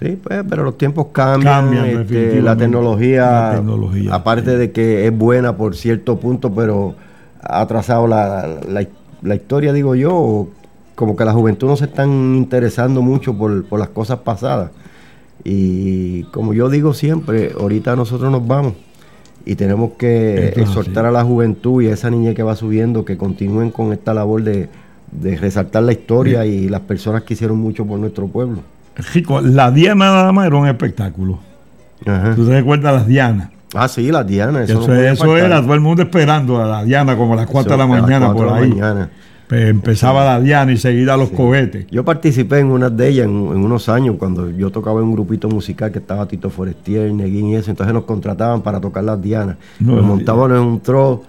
Sí, 0.00 0.18
pues, 0.22 0.42
pero 0.48 0.64
los 0.64 0.76
tiempos 0.78 1.08
cambian. 1.12 1.66
Cambian, 1.66 2.00
este, 2.00 2.40
la 2.42 2.56
tecnología, 2.56 3.24
La 3.30 3.54
tecnología, 3.56 4.14
aparte 4.14 4.52
sí. 4.52 4.56
de 4.56 4.72
que 4.72 5.06
es 5.06 5.16
buena 5.16 5.56
por 5.56 5.76
cierto 5.76 6.18
punto, 6.18 6.52
pero 6.54 6.94
ha 7.42 7.60
atrasado 7.60 8.06
la, 8.06 8.58
la- 8.68 8.86
la 9.22 9.34
historia, 9.34 9.72
digo 9.72 9.94
yo, 9.94 10.48
como 10.94 11.16
que 11.16 11.24
la 11.24 11.32
juventud 11.32 11.68
no 11.68 11.76
se 11.76 11.86
están 11.86 12.10
interesando 12.36 13.02
mucho 13.02 13.34
por, 13.34 13.64
por 13.64 13.80
las 13.80 13.88
cosas 13.88 14.20
pasadas. 14.20 14.70
Y 15.42 16.22
como 16.24 16.54
yo 16.54 16.68
digo 16.68 16.94
siempre, 16.94 17.52
ahorita 17.58 17.96
nosotros 17.96 18.30
nos 18.30 18.46
vamos 18.46 18.74
y 19.46 19.56
tenemos 19.56 19.92
que 19.98 20.54
exhortar 20.56 21.04
a 21.04 21.10
la 21.10 21.22
juventud 21.22 21.82
y 21.82 21.88
a 21.88 21.94
esa 21.94 22.10
niña 22.10 22.34
que 22.34 22.42
va 22.42 22.56
subiendo 22.56 23.04
que 23.04 23.16
continúen 23.16 23.70
con 23.70 23.92
esta 23.92 24.14
labor 24.14 24.42
de, 24.42 24.68
de 25.10 25.36
resaltar 25.36 25.82
la 25.82 25.92
historia 25.92 26.46
y 26.46 26.68
las 26.68 26.80
personas 26.80 27.22
que 27.22 27.34
hicieron 27.34 27.58
mucho 27.58 27.84
por 27.84 27.98
nuestro 27.98 28.26
pueblo. 28.26 28.60
Rico, 29.12 29.40
la 29.40 29.70
Diana 29.70 30.06
nada 30.06 30.32
más 30.32 30.46
era 30.46 30.56
un 30.56 30.68
espectáculo. 30.68 31.38
Ajá. 32.06 32.34
¿Tú 32.34 32.46
te 32.46 32.52
recuerdas 32.52 32.94
las 32.94 33.06
Dianas? 33.06 33.50
Ah, 33.74 33.88
sí, 33.88 34.10
las 34.10 34.26
Dianas. 34.26 34.70
Eso, 34.70 34.86
no 34.86 35.36
era 35.36 35.60
todo 35.60 35.74
el 35.74 35.80
mundo 35.80 36.02
esperando 36.02 36.62
a 36.62 36.66
la 36.66 36.84
Diana 36.84 37.16
como 37.16 37.32
a 37.34 37.36
las 37.36 37.46
4 37.46 37.72
de 37.72 37.78
la 37.78 37.86
mañana 37.86 38.32
por 38.32 38.48
ahí. 38.48 38.70
mañana. 38.70 39.10
Empezaba 39.50 40.24
la 40.24 40.40
Diana 40.40 40.72
y 40.72 40.76
seguida 40.76 41.16
los 41.16 41.30
cohetes. 41.30 41.86
Yo 41.90 42.04
participé 42.04 42.58
en 42.60 42.66
unas 42.66 42.96
de 42.96 43.08
ellas 43.08 43.26
en, 43.26 43.30
en 43.32 43.58
unos 43.64 43.88
años 43.88 44.16
cuando 44.18 44.50
yo 44.50 44.70
tocaba 44.70 45.00
en 45.00 45.06
un 45.06 45.12
grupito 45.14 45.48
musical 45.48 45.92
que 45.92 45.98
estaba 45.98 46.26
Tito 46.26 46.50
Forestier, 46.50 47.12
Neguín 47.12 47.48
y 47.48 47.56
eso, 47.56 47.70
entonces 47.70 47.92
nos 47.94 48.04
contrataban 48.04 48.62
para 48.62 48.80
tocar 48.80 49.04
las 49.04 49.20
dianas. 49.22 49.56
No, 49.80 49.92
nos 49.96 50.02
no, 50.02 50.08
montaban 50.08 50.50
en 50.52 50.58
un 50.58 50.80
tro 50.80 51.22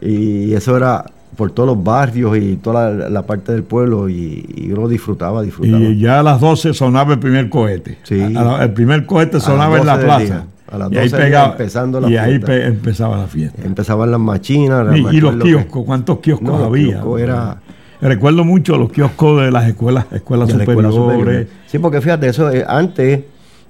y 0.00 0.52
eso 0.52 0.76
era 0.76 1.04
por 1.36 1.50
todos 1.50 1.66
los 1.74 1.82
barrios 1.82 2.36
y 2.36 2.56
toda 2.56 2.90
la, 2.90 3.08
la 3.08 3.22
parte 3.22 3.52
del 3.52 3.62
pueblo 3.62 4.08
y, 4.08 4.44
y 4.54 4.70
uno 4.70 4.86
disfrutaba, 4.86 5.40
disfrutaba. 5.42 5.78
Y 5.82 5.98
ya 5.98 6.20
a 6.20 6.22
las 6.22 6.40
12 6.40 6.74
sonaba 6.74 7.14
el 7.14 7.18
primer 7.20 7.48
cohete. 7.48 7.98
Sí. 8.02 8.20
A- 8.20 8.26
a 8.26 8.30
la- 8.58 8.64
el 8.64 8.72
primer 8.74 9.06
cohete 9.06 9.40
sonaba 9.40 9.78
en 9.78 9.86
la 9.86 9.96
12 9.96 10.06
del 10.06 10.16
plaza. 10.28 10.44
A 10.72 10.78
las 10.78 10.90
y 10.92 10.96
ahí 10.96 11.08
12 11.08 11.16
del 11.16 11.26
día 11.26 11.38
pegaba, 11.38 11.52
empezando 11.52 12.00
la 12.00 12.08
y 12.10 12.16
ahí 12.16 12.38
pe- 12.38 12.66
empezaba 12.66 13.18
la 13.18 13.26
fiesta. 13.26 13.62
Empezaban 13.62 14.10
las 14.10 14.20
machinas. 14.20 14.96
Y, 14.96 15.02
me 15.02 15.14
y 15.14 15.20
los 15.20 15.34
que- 15.36 15.42
kioscos, 15.42 15.84
¿cuántos 15.84 16.18
kioscos 16.20 16.48
No, 16.48 16.64
había? 16.64 17.02
era- 17.18 17.60
Recuerdo 18.00 18.42
mucho 18.44 18.76
los 18.78 18.90
kioscos 18.90 19.42
de 19.42 19.52
las 19.52 19.68
escuelas, 19.68 20.06
escuelas 20.10 20.48
de 20.48 20.54
superiores. 20.54 20.92
superior. 20.94 21.46
Sí, 21.66 21.78
porque 21.78 22.00
fíjate, 22.00 22.26
eso 22.28 22.50
eh, 22.50 22.64
antes 22.66 23.20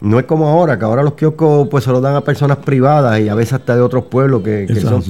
no 0.00 0.18
es 0.18 0.24
como 0.24 0.48
ahora, 0.48 0.78
que 0.78 0.84
ahora 0.86 1.02
los 1.02 1.12
kioscos 1.14 1.68
pues 1.68 1.84
se 1.84 1.90
los 1.90 2.00
dan 2.00 2.14
a 2.16 2.22
personas 2.22 2.56
privadas 2.58 3.20
y 3.20 3.28
a 3.28 3.34
veces 3.34 3.52
hasta 3.54 3.76
de 3.76 3.82
otros 3.82 4.04
pueblos 4.04 4.42
que, 4.42 4.66
son. 4.80 5.02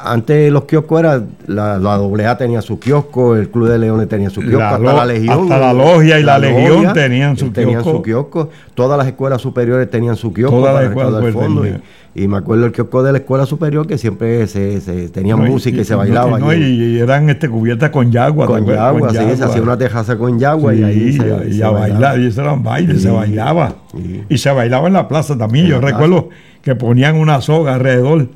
Antes 0.00 0.52
los 0.52 0.64
kioscos 0.64 1.00
era, 1.00 1.22
la, 1.48 1.76
la 1.78 1.94
AA 1.94 2.38
tenía 2.38 2.62
su 2.62 2.78
kiosco, 2.78 3.34
el 3.34 3.50
Club 3.50 3.68
de 3.68 3.78
Leones 3.78 4.08
tenía 4.08 4.30
su 4.30 4.40
kiosco, 4.40 4.58
La 4.58 4.70
hasta 4.70 4.78
lo- 4.78 4.96
la 4.96 5.04
Legión. 5.06 5.40
hasta 5.42 5.58
la 5.58 5.72
Logia 5.72 6.20
y 6.20 6.22
la 6.22 6.38
Legión 6.38 6.92
tenían 6.92 7.36
su 7.36 7.50
tenían 7.50 7.82
kiosco. 7.82 7.98
su 7.98 8.02
kiosco. 8.02 8.48
Todas 8.74 8.96
las 8.96 9.08
escuelas 9.08 9.40
superiores 9.42 9.90
tenían 9.90 10.14
su 10.16 10.32
kiosco 10.32 10.56
Todas 10.58 10.72
para 10.74 10.82
las 10.88 10.90
escuelas 10.96 11.32
fondos. 11.34 11.64
tenían. 11.64 11.82
Y, 12.14 12.22
y 12.24 12.28
me 12.28 12.36
acuerdo 12.38 12.66
el 12.66 12.72
kiosco 12.72 13.02
de 13.02 13.12
la 13.12 13.18
escuela 13.18 13.44
superior 13.44 13.86
que 13.88 13.98
siempre 13.98 14.46
se, 14.46 14.80
se 14.80 15.08
tenía 15.08 15.34
No, 15.36 15.42
música 15.42 15.80
y, 15.80 15.84
se 15.84 15.94
bailaba. 15.94 16.38
no, 16.38 16.52
y, 16.54 16.58
y 16.62 16.98
eran 17.00 17.28
este, 17.28 17.48
cubiertas 17.48 17.90
con 17.90 18.10
yagua. 18.12 18.46
¿te 18.46 18.52
con 18.52 18.66
yagua, 18.66 19.10
sí, 19.10 19.36
se 19.36 19.44
hacía 19.44 19.62
una 19.62 19.76
tejaza 19.76 20.16
con 20.16 20.38
yagua 20.38 20.74
y 20.74 20.78
Sí, 20.78 20.84
ahí 20.84 21.12
se, 21.12 21.48
y 21.48 21.52
se 21.54 21.64
a 21.64 21.70
bailaba. 21.70 22.16
y 22.18 22.26
eso 22.26 22.40
eran 22.42 22.62
bailes, 22.62 23.02
se 23.02 23.08
Sí, 23.08 23.14
bailaba. 23.14 23.74
sí. 23.92 24.22
Y 24.28 24.38
se 24.38 24.50
bailaba 24.52 24.86
en 24.86 24.92
la 24.94 25.08
plaza 25.08 25.36
también. 25.36 25.66
En 25.66 25.72
Yo 25.72 25.80
plaza. 25.80 25.96
recuerdo 25.96 26.28
que 26.62 26.74
ponían 26.76 27.16
una 27.16 27.40
soga 27.40 27.74
alrededor 27.74 28.28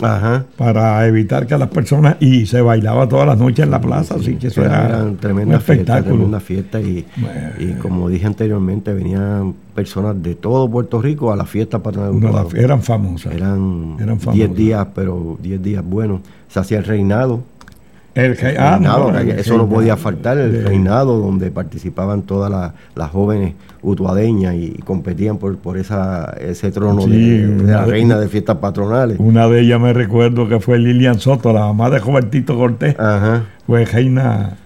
Ajá. 0.00 0.44
para 0.56 1.06
evitar 1.06 1.46
que 1.46 1.58
las 1.58 1.68
personas. 1.68 2.16
Y 2.20 2.46
se 2.46 2.60
bailaba 2.60 3.08
todas 3.08 3.26
las 3.26 3.38
noches 3.38 3.64
en 3.64 3.70
la 3.70 3.80
plaza, 3.80 4.14
así 4.16 4.36
que 4.36 4.46
eso 4.48 4.62
era 4.64 4.86
eran 4.86 5.18
un 5.18 5.52
espectáculo. 5.54 6.14
tremenda 6.14 6.40
fiesta 6.40 6.80
y, 6.80 7.04
Bueno. 7.16 7.40
y 7.58 7.72
como 7.80 8.08
dije 8.08 8.26
anteriormente 8.26 8.92
venían 8.94 9.54
personas 9.74 10.22
de 10.22 10.34
todo 10.34 10.68
Puerto 10.70 11.00
Rico 11.02 11.32
a 11.32 11.36
la 11.36 11.44
fiesta 11.44 11.78
de 11.78 12.20
No, 12.20 12.32
las- 12.32 12.54
eran 12.54 12.82
famosas. 12.82 13.32
eran 13.34 13.96
eran 13.98 14.18
10 14.18 14.24
famosas. 14.24 14.54
días 14.56 14.86
pero 14.94 15.38
10 15.42 15.62
días 15.62 15.84
buenos 15.84 16.20
se 16.48 16.60
hacía 16.60 16.78
el 16.78 16.84
reinado, 16.84 17.40
El 18.14 18.32
ah, 18.58 18.76
reinado, 18.78 19.12
no, 19.12 19.18
eso 19.18 19.56
no 19.56 19.68
podía 19.68 19.96
faltar 19.96 20.38
el 20.38 20.52
De- 20.52 20.62
reinado 20.62 21.18
donde 21.18 21.50
participaban 21.52 22.22
todas 22.22 22.50
las, 22.50 22.72
las 22.96 23.10
jóvenes 23.10 23.54
utuadeñas 23.82 24.54
y 24.56 24.72
competían 24.84 25.36
por, 25.38 25.56
por 25.58 25.78
esa, 25.78 26.34
ese 26.40 26.72
trono 26.72 27.02
Sí, 27.02 27.38
de, 27.38 27.62
la 27.72 27.84
de- 27.84 27.90
reina 27.92 28.18
de 28.18 28.26
fiestas 28.28 28.56
patronales 28.56 29.18
Una 29.20 29.46
de 29.48 29.60
ellas 29.60 29.80
me 29.80 29.92
recuerdo 29.92 30.48
que 30.48 30.58
fue 30.58 30.78
Lilian 30.80 31.20
Soto, 31.20 31.52
la 31.52 31.60
mamá 31.60 31.90
de 31.90 31.98
Robertito 32.00 32.56
Cortés. 32.56 32.98
ajá 32.98 33.44
fue 33.66 33.84
reina, 33.84 34.56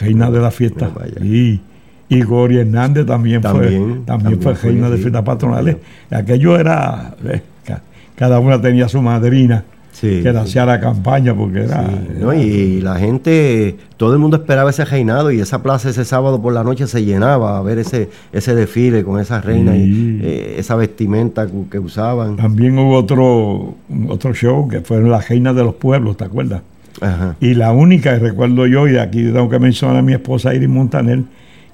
reina 0.00 0.30
de 0.30 0.40
la 0.40 0.50
fiesta. 0.50 0.90
Vaya. 0.92 1.22
Y, 1.22 1.60
y 2.08 2.22
Gori 2.22 2.56
Hernández 2.58 3.04
también, 3.06 3.42
fue, 3.42 3.50
También, 3.52 3.72
también, 3.76 4.04
también 4.06 4.40
fue 4.42 4.54
fue, 4.54 4.70
reina 4.70 4.88
de 4.88 4.96
sí. 4.96 5.02
fiestas 5.02 5.22
patronales. 5.22 5.76
Aquello 6.10 6.58
era, 6.58 7.14
eh, 7.28 7.42
ca- 7.64 7.82
cada 8.16 8.40
una 8.40 8.60
tenía 8.60 8.88
su 8.88 9.02
madrina, 9.02 9.64
Sí, 9.98 10.20
que 10.22 10.28
hacía 10.28 10.66
la 10.66 10.78
campaña, 10.78 11.34
porque 11.34 11.60
era... 11.60 11.86
Sí, 11.86 11.96
¿no? 12.20 12.34
Y 12.34 12.82
la 12.82 12.96
gente, 12.96 13.76
todo 13.96 14.12
el 14.12 14.18
mundo 14.18 14.36
esperaba 14.36 14.68
ese 14.68 14.84
reinado 14.84 15.30
y 15.30 15.40
esa 15.40 15.62
plaza 15.62 15.88
ese 15.88 16.04
sábado 16.04 16.42
por 16.42 16.52
la 16.52 16.62
noche 16.62 16.86
se 16.86 17.02
llenaba 17.02 17.56
a 17.56 17.62
ver 17.62 17.78
ese, 17.78 18.10
ese 18.30 18.54
desfile 18.54 19.04
con 19.04 19.18
esa 19.20 19.40
reina 19.40 19.72
Sí. 19.72 19.78
y 19.80 20.20
eh, 20.22 20.54
esa 20.58 20.76
vestimenta 20.76 21.46
que, 21.46 21.52
que 21.70 21.78
usaban. 21.78 22.36
También 22.36 22.78
hubo 22.78 22.94
otro, 22.94 23.74
otro 24.08 24.34
show 24.34 24.68
que 24.68 24.80
fueron 24.82 25.10
las 25.10 25.26
reinas 25.30 25.56
de 25.56 25.64
los 25.64 25.74
pueblos, 25.76 26.18
¿te 26.18 26.24
acuerdas? 26.24 26.60
Ajá. 27.00 27.36
Y 27.40 27.54
la 27.54 27.72
única 27.72 28.12
que 28.18 28.20
recuerdo 28.28 28.66
yo, 28.66 28.86
y 28.88 28.92
de 28.92 29.00
aquí 29.00 29.22
tengo 29.24 29.48
que 29.48 29.58
mencionar 29.58 29.96
a 29.96 30.02
mi 30.02 30.12
esposa 30.12 30.54
Iris 30.54 30.68
Montaner, 30.68 31.20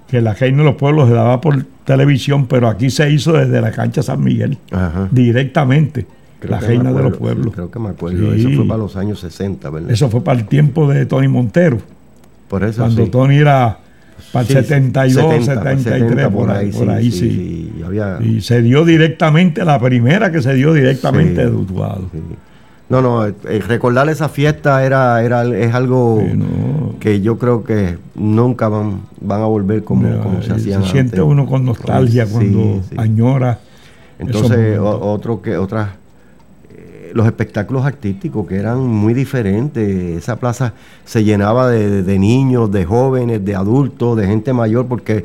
que 0.06 0.20
la 0.20 0.35
reina 0.35 0.58
de 0.58 0.64
los 0.64 0.74
pueblos 0.76 1.08
se 1.08 1.14
daba 1.14 1.40
por 1.40 1.64
televisión, 1.85 2.46
pero 2.46 2.68
aquí 2.68 2.88
se 2.88 3.11
hizo 3.11 3.32
desde 3.32 3.61
la 3.61 3.72
cancha 3.72 4.00
San 4.02 4.22
Miguel, 4.22 4.58
Ajá. 4.70 5.08
directamente, 5.11 6.06
Creo 6.42 6.61
la 6.61 6.61
reina 6.61 6.90
me 6.90 6.96
de 6.96 7.02
los 7.05 7.14
acuerdo, 7.14 7.35
pueblos. 7.37 7.55
Creo 7.55 7.70
que 7.70 7.78
me 7.78 7.88
acuerdo. 7.88 8.33
Sí. 8.35 8.40
Eso 8.40 8.50
fue 8.57 8.66
para 8.68 8.78
los 8.78 8.96
años 8.96 9.20
60, 9.20 9.70
¿verdad? 9.70 9.90
Eso 9.90 10.09
fue 10.11 10.20
para 10.22 10.38
el 10.40 10.46
tiempo 10.46 10.88
de 10.90 11.07
Tony 11.07 11.28
Montero, 11.28 11.78
por 12.48 12.64
eso 12.64 12.83
cuando 12.83 13.05
sí. 13.05 13.11
Tony 13.11 13.37
era 13.37 13.78
para 14.33 14.42
el 14.42 14.46
Sí, 14.48 14.55
72, 14.55 15.44
70, 15.44 15.44
73, 15.44 15.83
70, 15.83 16.31
por 16.31 16.50
ahí, 16.50 16.70
por 16.72 16.90
ahí 16.90 17.11
sí. 17.11 17.72
y 17.78 17.83
había- 17.83 18.18
Y 18.22 18.40
se 18.40 18.61
dio 18.62 18.85
directamente, 18.85 19.64
la 19.64 19.78
primera 19.81 20.31
que 20.33 20.40
se 20.42 20.55
dio 20.55 20.72
directamente 20.74 21.44
de 21.44 21.50
Utuado. 21.50 22.09
No, 22.88 23.00
no, 23.00 23.26
eh, 23.26 23.33
eh, 23.48 23.62
recordar 23.66 24.09
esa 24.11 24.28
fiesta 24.28 24.85
era, 24.85 25.22
era, 25.22 25.44
es 25.46 25.72
algo 25.74 26.22
Sí, 26.28 26.37
no. 26.37 26.98
que 27.00 27.22
yo 27.22 27.38
creo 27.38 27.64
que 27.64 27.96
nunca 28.14 28.68
van, 28.68 29.02
van 29.20 29.40
a 29.40 29.46
volver 29.46 29.83
como, 29.83 30.18
como 30.20 30.42
se 30.42 30.50
eh, 30.50 30.55
hacían 30.57 30.83
siente 30.85 31.16
antes. 31.16 31.20
uno 31.20 31.46
con 31.46 31.64
nostalgia 31.64 32.26
Sí, 32.26 32.33
cuando 32.33 32.83
sí. 32.88 32.94
añora. 32.98 33.61
Entonces, 34.18 34.78
otro 34.78 35.40
que 35.40 35.57
otras 35.57 35.88
los 37.12 37.27
espectáculos 37.27 37.85
artísticos 37.85 38.46
que 38.46 38.57
eran 38.57 38.79
muy 38.81 39.14
diferentes. 39.14 40.16
Esa 40.18 40.37
plaza 40.37 40.75
se 41.05 41.25
llenaba 41.25 41.68
de, 41.68 42.03
de 42.03 42.18
niños, 42.18 42.70
de 42.70 42.85
jóvenes, 42.85 43.44
de 43.44 43.55
adultos, 43.55 44.16
de 44.16 44.27
gente 44.27 44.53
mayor, 44.53 44.87
porque 44.87 45.25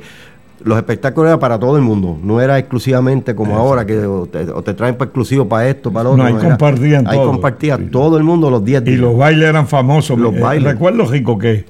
los 0.63 0.75
espectáculos 0.77 1.27
eran 1.29 1.39
para 1.39 1.59
todo 1.59 1.77
el 1.77 1.83
mundo, 1.83 2.17
no 2.23 2.41
era 2.41 2.57
exclusivamente 2.57 3.35
como 3.35 3.55
ahora 3.57 3.85
que 3.85 3.99
o 4.05 4.25
te, 4.25 4.49
o 4.49 4.61
te 4.63 4.73
traen 4.73 4.95
para 4.95 5.05
exclusivo 5.09 5.47
para 5.47 5.69
esto, 5.69 5.91
para 5.93 6.05
lo 6.09 6.17
No, 6.17 6.23
otro. 6.23 6.25
ahí 6.35 6.39
era- 6.41 6.49
compartían 6.57 7.07
ahí 7.07 7.15
todo. 7.17 7.31
compartía 7.31 7.77
Sí. 7.77 7.83
todo 7.91 8.17
el 8.17 8.23
mundo 8.23 8.49
los 8.49 8.65
10 8.65 8.81
Y 8.81 8.85
días. 8.85 8.99
los 8.99 9.15
bailes 9.15 9.47
eran 9.49 9.67
famosos. 9.67 10.17
Los 10.17 10.33
Eh, 10.33 10.39
bailes. 10.39 10.73
Recuerdo, 10.73 11.05
Rico, 11.05 11.37
que, 11.37 11.65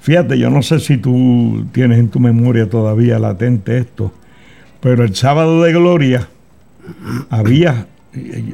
fíjate, 0.00 0.36
yo 0.38 0.50
no 0.50 0.60
sé 0.62 0.80
si 0.80 0.98
tú 0.98 1.64
tienes 1.72 1.98
en 2.00 2.08
tu 2.08 2.18
memoria 2.18 2.68
todavía 2.68 3.18
latente 3.20 3.78
esto, 3.78 4.10
pero 4.80 5.04
el 5.04 5.14
sábado 5.14 5.62
de 5.62 5.72
Gloria 5.72 6.28
había, 7.30 7.86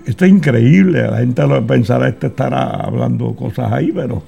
esto 0.07 0.25
es 0.25 0.31
increíble, 0.31 1.03
la 1.03 1.19
gente 1.19 1.47
lo 1.47 1.67
pensará, 1.67 2.09
este 2.09 2.29
estará 2.29 2.65
hablando 2.71 3.35
cosas 3.35 3.73
ahí, 3.73 3.93
pero 3.95 4.23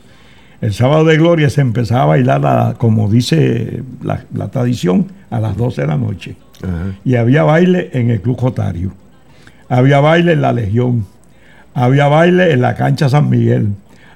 el 0.61 0.73
sábado 0.73 1.05
de 1.05 1.17
Gloria 1.17 1.51
se 1.51 1.61
empezaba 1.61 2.03
a 2.03 2.07
bailar, 2.07 2.47
a- 2.47 2.75
como 2.79 3.09
dice 3.11 3.83
la, 4.03 4.25
la 4.35 4.49
tradición, 4.51 5.07
a 5.31 5.41
las 5.41 5.57
12 5.57 5.83
de 5.83 5.87
la 5.89 5.97
noche. 5.97 6.37
Ajá. 6.63 6.95
Y 7.05 7.17
había 7.17 7.43
baile 7.43 7.91
en 7.93 8.11
el 8.11 8.21
Club 8.21 8.39
Jotario. 8.39 8.93
Había 9.69 10.01
baile 10.01 10.33
en 10.33 10.41
la 10.43 10.53
Legión. 10.53 11.05
Había 11.75 12.07
baile 12.07 12.53
en 12.53 12.61
la 12.61 12.75
cancha 12.75 13.09
San 13.09 13.29
Miguel. 13.29 13.69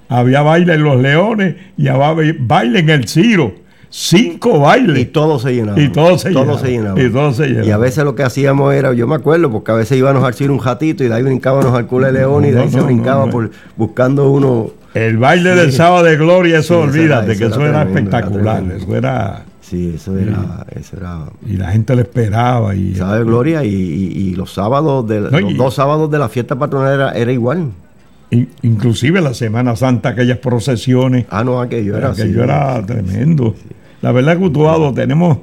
Había 0.08 0.42
baile 0.42 0.74
en 0.74 0.82
Los 0.84 1.00
Leones 1.02 1.56
y 1.76 1.88
había 1.88 2.14
baile 2.38 2.78
en 2.78 2.90
el 2.90 3.08
Ciro. 3.08 3.54
Cinco 3.90 4.60
bailes. 4.60 4.98
Y 4.98 5.04
todo 5.06 5.38
se 5.38 5.54
llenaba. 5.54 5.80
Y 5.80 5.88
todo 5.88 6.18
se 6.18 6.30
todo 6.30 6.42
llenaba. 6.44 6.60
se 6.60 6.70
llenaba. 6.70 7.02
Y 7.02 7.10
todo 7.10 7.32
se 7.32 7.46
llenaba. 7.46 7.66
Y 7.66 7.70
a 7.70 7.78
veces 7.78 8.04
lo 8.04 8.14
que 8.14 8.22
hacíamos 8.22 8.74
era, 8.74 8.92
yo 8.92 9.06
me 9.06 9.14
acuerdo, 9.14 9.50
porque 9.50 9.72
a 9.72 9.74
veces 9.74 9.96
íbamos 9.98 10.22
al 10.24 10.34
Ciro 10.34 10.52
un 10.52 10.62
ratito 10.62 11.04
y 11.04 11.08
de 11.08 11.14
ahí 11.14 11.22
brincábamos 11.22 11.72
al 11.74 11.86
Cule 11.86 12.12
León 12.12 12.44
y 12.44 12.48
de 12.50 12.56
No, 12.56 12.62
ahí 12.62 12.70
se 12.70 12.76
no, 12.78 12.84
brincaba 12.84 13.26
por 13.30 13.50
buscando 13.76 14.30
uno. 14.30 14.70
El 14.94 15.16
baile 15.18 15.52
Sí. 15.52 15.58
del 15.58 15.72
sábado 15.72 16.04
de 16.04 16.16
Gloria, 16.16 16.58
eso 16.58 16.74
Sí, 16.90 16.98
era- 17.00 17.18
olvídate, 17.20 17.38
que 17.38 17.44
eso 17.46 17.64
era 17.64 17.84
tremendo, 17.84 17.98
espectacular. 18.16 18.64
eso 18.76 18.96
era. 18.96 19.44
Sí, 19.60 19.92
eso 19.96 20.16
era, 20.16 20.64
eso 20.74 20.96
era 20.96 21.18
Y 21.46 21.58
la 21.58 21.70
gente 21.72 21.94
le 21.94 22.02
esperaba. 22.02 22.74
Y, 22.74 22.92
gloria 22.94 23.62
y, 23.64 23.68
y- 23.68 24.18
y 24.30 24.34
los 24.34 24.52
sábados 24.54 25.06
de 25.06 25.20
No, 25.20 25.40
los 25.40 25.52
y- 25.52 25.54
dos 25.56 25.74
sábados 25.74 26.10
de 26.10 26.18
la 26.18 26.28
fiesta 26.30 26.58
patronal 26.58 26.94
era, 26.94 27.12
era 27.12 27.32
igual. 27.32 27.70
in- 28.30 28.48
inclusive 28.62 29.20
la 29.22 29.32
Semana 29.34 29.74
Santa, 29.76 30.10
aquellas 30.10 30.38
procesiones. 30.38 31.26
Ah, 31.30 31.44
no, 31.44 31.60
aquello 31.60 31.96
era 31.96 32.12
que 32.12 32.22
así. 32.22 32.32
yo 32.32 32.42
era 32.44 32.84
tremendo. 32.84 33.54
La 34.02 34.12
verdad 34.12 34.38
que 34.38 34.44
Utuado 34.44 34.92
tenemos 34.94 35.38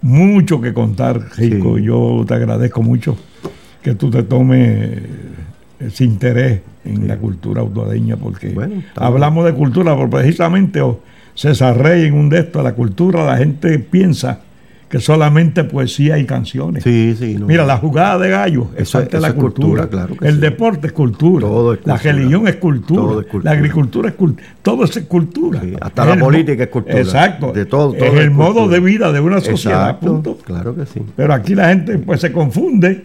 mucho 0.00 0.60
que 0.60 0.72
contar, 0.72 1.20
Rico. 1.36 1.76
Sí. 1.76 1.84
Yo 1.84 2.24
te 2.26 2.34
agradezco 2.34 2.82
mucho 2.82 3.16
que 3.82 3.94
tú 3.94 4.10
te 4.10 4.22
tomes 4.22 5.00
ese 5.78 6.04
interés 6.04 6.60
en 6.84 7.06
la 7.06 7.16
cultura 7.18 7.62
utuadeña, 7.62 8.16
porque 8.16 8.50
Bueno, 8.50 8.82
hablamos 8.96 9.44
de 9.44 9.54
cultura, 9.54 9.96
porque 9.96 10.16
precisamente 10.16 10.80
oh, 10.80 11.00
César 11.34 11.78
Rey 11.78 12.06
en 12.06 12.14
un 12.14 12.28
de 12.28 12.40
estos, 12.40 12.64
la 12.64 12.74
cultura, 12.74 13.24
la 13.24 13.36
gente 13.36 13.78
piensa 13.78 14.40
que 14.88 15.00
solamente 15.00 15.64
poesía 15.64 16.16
y 16.18 16.24
canciones. 16.24 16.82
Sí, 16.82 17.14
sí. 17.18 17.36
no. 17.38 17.46
Mira, 17.46 17.66
la 17.66 17.76
jugada 17.76 18.18
de 18.18 18.30
gallo 18.30 18.68
es 18.74 18.82
Eso- 18.84 18.98
parte 19.00 19.16
de 19.18 19.20
la 19.20 19.32
cultura, 19.34 19.82
cultura. 19.82 19.88
claro 19.88 20.16
que 20.16 20.26
el 20.28 20.34
sí. 20.36 20.40
deporte 20.40 20.86
es 20.86 20.92
cultura. 20.94 21.46
Todo 21.46 21.72
es 21.74 21.80
La 21.84 21.94
cultura. 21.94 22.12
religión 22.14 22.48
es 22.48 22.56
cultura. 22.56 23.02
Todo 23.02 23.20
es 23.20 23.26
cultura. 23.26 23.52
La 23.52 23.58
agricultura 23.58 24.08
es 24.08 24.14
cultura. 24.14 24.46
Todo 24.62 24.84
es 24.84 24.98
cultura. 25.00 25.60
Sí, 25.60 25.74
hasta 25.78 26.02
Es 26.02 26.08
la 26.08 26.24
política 26.24 26.62
es 26.64 26.68
cultura. 26.70 26.98
Exacto. 27.00 27.52
De 27.52 27.66
todo- 27.66 27.92
todo 27.92 28.04
es 28.06 28.14
es 28.14 28.20
el 28.20 28.30
modo 28.30 28.66
de 28.68 28.80
vida 28.80 29.12
de 29.12 29.20
una 29.20 29.40
sociedad. 29.42 29.82
Exacto, 29.90 30.06
punto. 30.06 30.38
Claro 30.38 30.74
que 30.74 30.86
sí. 30.86 31.02
Pero 31.14 31.34
aquí 31.34 31.54
la 31.54 31.68
gente 31.68 31.98
pues 31.98 32.20
se 32.22 32.32
confunde 32.32 33.04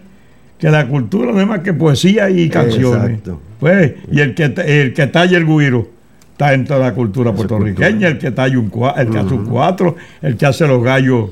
que 0.58 0.70
la 0.72 0.88
cultura 0.88 1.34
no 1.34 1.42
es 1.42 1.48
más 1.48 1.60
que 1.60 1.74
poesía 1.74 2.30
y 2.30 2.48
canciones. 2.50 3.10
Exacto. 3.20 3.42
Pues, 3.60 3.94
y 4.10 4.22
el 4.22 4.34
que 4.36 4.46
el 4.46 4.94
que 4.94 5.08
talla 5.08 5.38
el 5.38 5.46
guiro 5.46 5.90
está 6.32 6.52
dentro 6.52 6.78
de 6.78 6.82
la 6.84 6.94
cultura 6.94 7.34
puertorriqueña, 7.34 8.08
el 8.08 8.18
que 8.20 8.32
talla 8.32 8.58
un 8.58 8.72
el 8.98 9.10
que 9.10 9.18
hace 9.20 9.34
un 9.34 9.46
cuatro, 9.46 9.98
el 10.22 10.38
que 10.38 10.46
hace 10.46 10.66
los 10.66 10.82
gallos. 10.82 11.32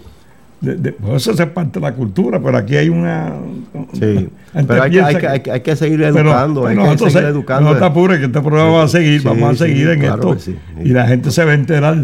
De- 0.61 0.75
de- 0.75 0.91
pues 0.93 1.27
eso 1.27 1.43
es 1.43 1.49
parte 1.49 1.79
de 1.79 1.85
la 1.85 1.93
cultura, 1.93 2.39
pero 2.39 2.57
aquí 2.57 2.77
hay 2.77 2.87
una. 2.89 3.33
Sí. 3.93 4.29
Pero 4.67 4.83
hay 4.83 4.91
que, 4.91 5.01
hay, 5.01 5.15
que, 5.15 5.21
que- 5.21 5.27
hay, 5.27 5.39
que, 5.41 5.51
hay 5.51 5.59
que 5.61 5.75
seguir 5.75 5.99
pero- 5.99 6.19
educando. 6.19 6.61
hay 6.67 6.75
pero 6.75 6.81
que 6.81 6.85
nosotros 6.87 7.13
seguir 7.13 7.27
se- 7.27 7.31
educando. 7.31 7.73
No 7.73 7.77
te 7.79 7.85
apures, 7.85 8.19
que 8.19 8.25
este 8.25 8.41
programa 8.41 8.71
va 8.71 8.83
a 8.83 8.87
seguir, 8.87 9.21
Sí, 9.21 9.27
vamos 9.27 9.49
a 9.49 9.53
sí, 9.53 9.71
seguir 9.71 9.89
en 9.89 9.99
claro 9.99 10.33
esto. 10.33 10.51
que. 10.77 10.87
Y 10.87 10.89
la 10.93 11.07
gente 11.07 11.31
se 11.31 11.43
va 11.43 11.51
a 11.51 11.55
enterar. 11.55 11.97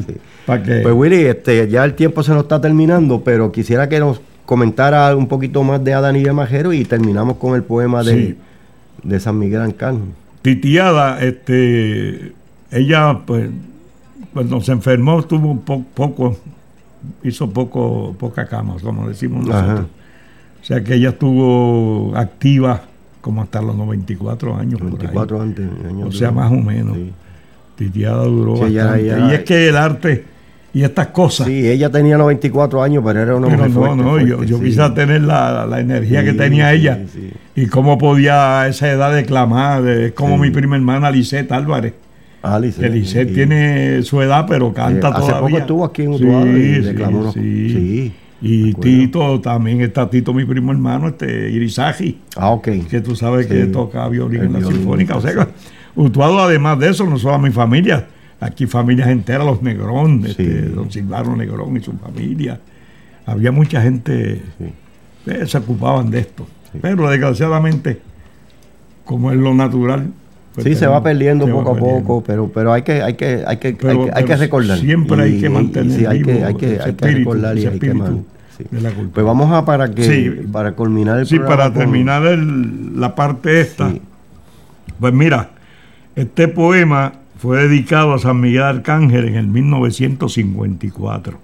Para 0.46 0.64
que. 0.64 0.80
Pues 0.82 0.94
Willy, 0.96 1.22
este, 1.26 1.68
ya 1.70 1.84
el 1.86 1.94
tiempo 1.94 2.24
se 2.24 2.32
nos 2.34 2.44
está 2.44 2.60
terminando, 2.60 3.22
pero 3.24 3.52
quisiera 3.52 3.88
que 3.88 4.00
nos 4.00 4.22
comentara 4.46 5.16
un 5.16 5.28
poquito 5.28 5.62
más 5.64 5.84
de 5.84 5.94
Adán 5.94 6.16
y 6.16 6.24
de 6.24 6.32
Majero 6.34 6.72
y 6.74 6.84
terminamos 6.86 7.38
con 7.38 7.54
el 7.56 7.64
poema 7.64 8.02
de, 8.04 8.38
de 9.04 9.20
San 9.20 9.38
Miguel 9.38 9.62
Arcángel. 9.62 10.06
Titiada, 10.42 11.22
este, 11.22 12.32
ella, 12.72 13.20
pues, 13.26 13.50
cuando 14.34 14.62
se 14.62 14.72
enfermó, 14.72 15.22
tuvo 15.24 15.52
un 15.52 15.60
po- 15.60 15.84
poco, 15.94 16.38
hizo 17.24 17.50
poco, 17.50 18.16
poca 18.20 18.46
cama, 18.48 18.76
como 18.82 19.08
decimos 19.08 19.48
Ajá. 19.50 19.62
nosotros. 19.62 19.88
O 20.62 20.66
sea 20.66 20.84
que 20.84 20.96
ella 20.96 21.10
estuvo 21.10 22.14
activa 22.16 22.82
como 23.22 23.42
hasta 23.42 23.62
los 23.62 23.76
94 23.76 24.56
años. 24.58 24.80
por 24.80 24.90
ahí. 24.90 24.98
24 24.98 25.42
antes. 25.42 25.66
años 25.88 26.10
O 26.10 26.12
sea, 26.18 26.32
más 26.32 26.52
o 26.52 26.56
menos. 26.56 26.96
Sí. 26.96 27.12
Titiada 27.76 28.24
duró 28.24 28.56
Sí, 28.58 28.64
ella- 28.66 28.84
bastante. 28.86 29.06
ella- 29.06 29.32
y 29.32 29.34
es 29.36 29.44
que 29.44 29.70
el 29.70 29.78
arte 29.78 30.26
y 30.74 30.84
estas 30.84 31.08
cosas. 31.08 31.48
Sí, 31.48 31.68
ella 31.68 31.90
tenía 31.90 32.18
94 32.18 32.82
años, 32.84 33.04
pero 33.06 33.22
era 33.22 33.36
una 33.36 33.48
pero 33.48 33.58
mujer 33.58 33.72
no, 33.72 33.80
fuerte, 33.80 33.98
no, 34.04 34.20
yo, 34.20 34.36
fuerte, 34.36 34.52
yo 34.52 34.58
sí. 34.58 34.64
quisiera 34.64 34.94
tener 34.94 35.22
la, 35.22 35.66
la 35.66 35.80
energía 35.80 36.24
que 36.24 36.34
tenía 36.34 36.74
ella 36.74 37.00
y 37.56 37.68
cómo 37.68 37.98
podía 37.98 38.62
a 38.62 38.68
esa 38.68 38.90
edad 38.92 39.14
declamar. 39.14 39.88
Es 39.88 40.12
como 40.14 40.38
mi 40.38 40.50
prima 40.52 40.76
hermana 40.76 41.12
Lisette 41.12 41.52
Álvarez. 41.52 41.94
Alice, 42.42 42.80
Que 42.80 42.90
Lisette 42.90 43.30
sí. 43.30 43.34
tiene 43.36 44.02
su 44.04 44.22
edad, 44.22 44.46
pero 44.48 44.74
canta 44.74 45.08
Eh, 45.10 45.12
hace 45.16 45.28
todavía. 45.28 45.40
poco 45.50 45.58
estuvo 45.58 45.86
aquí 45.86 46.02
en 46.04 46.10
Utuado 46.10 46.48
y 46.58 46.80
declamó 46.82 47.32
sí. 47.34 47.40
sí, 47.70 48.14
Y. 48.42 48.74
Tito, 48.76 49.42
también 49.42 49.82
está 49.82 50.10
Tito, 50.10 50.34
mi 50.34 50.46
primo 50.46 50.72
hermano, 50.72 51.08
este 51.08 51.50
Irizaji, 51.50 52.20
Ah, 52.36 52.52
ok. 52.52 52.68
que 52.90 53.02
tú 53.02 53.16
sabes 53.16 53.48
Sí. 53.48 53.54
que 53.54 53.66
toca 53.66 54.08
violín 54.10 54.44
en 54.44 54.54
la 54.54 54.60
violín, 54.60 54.78
sinfónica. 54.78 55.16
O 55.18 55.22
sea, 55.22 55.32
sí. 55.32 55.38
que 55.40 55.46
Utuado, 56.00 56.40
además 56.40 56.78
de 56.80 56.90
eso, 56.90 57.06
no 57.08 57.18
solo 57.18 57.34
a 57.36 57.40
mi 57.40 57.50
familia, 57.50 58.06
aquí 58.40 58.68
familias 58.68 59.08
enteras, 59.10 59.46
los 59.48 59.64
Negrón, 59.64 60.24
este, 60.28 60.44
Sí. 60.68 60.72
don 60.76 60.92
Silvano 60.92 61.36
Negrón 61.36 61.76
y 61.76 61.80
su 61.82 61.94
familia. 61.94 62.60
Había 63.26 63.52
mucha 63.52 63.82
gente 63.82 64.42
Sí. 64.60 64.66
que 65.26 65.46
se 65.48 65.58
ocupaban 65.58 66.12
de 66.12 66.20
esto. 66.20 66.48
Pero 66.80 67.10
desgraciadamente, 67.10 68.00
como 69.04 69.32
es 69.32 69.38
lo 69.38 69.56
natural. 69.56 70.12
Pues 70.58 70.66
Sí, 70.66 70.76
se 70.76 70.88
va 70.88 71.04
perdiendo 71.04 71.46
se 71.46 71.52
va 71.52 71.60
poco 71.60 71.70
a 71.72 71.74
perdiendo. 71.76 72.02
poco, 72.08 72.24
pero 72.26 72.52
pero 72.52 72.74
hay 72.74 72.82
que 72.82 73.04
hay 73.04 73.14
que 73.14 73.44
hay 73.46 73.58
que 73.58 73.74
Pero- 73.74 74.02
hay 74.04 74.06
que, 74.08 74.12
hay 74.16 74.26
que 74.26 74.36
recordar. 74.38 74.80
siempre 74.80 75.22
hay 75.22 75.40
que 75.40 75.50
mantener 75.50 75.92
sí, 75.96 76.06
hay 76.08 76.22
que 76.24 76.44
hay 76.44 76.56
que 76.56 76.80
hay 76.84 76.94
que 76.96 77.08
recordar 77.12 77.56
y 77.58 77.60
hay 77.60 77.68
que 77.68 77.74
espíritu 77.76 77.98
man- 78.00 78.26
sí. 78.58 78.64
de 78.72 78.82
la 78.82 78.90
cultura. 78.90 79.14
Pues 79.14 79.26
vamos 79.28 79.52
a 79.52 79.64
para 79.66 79.92
que 79.94 80.04
Sí. 80.04 80.48
para 80.52 80.72
culminar 80.72 81.20
el 81.20 81.28
Sí, 81.28 81.38
para 81.38 81.72
terminar 81.72 82.26
el- 82.26 83.00
la 83.00 83.14
parte 83.14 83.62
esta, 83.62 83.94
pues 85.00 85.14
mira, 85.14 85.52
este 86.16 86.48
poema 86.48 87.14
fue 87.38 87.68
dedicado 87.68 88.16
a 88.16 88.18
San 88.18 88.42
Miguel 88.42 88.64
Arcángel 88.64 89.26
en 89.26 89.36
el 89.36 89.46
1954. 89.48 91.38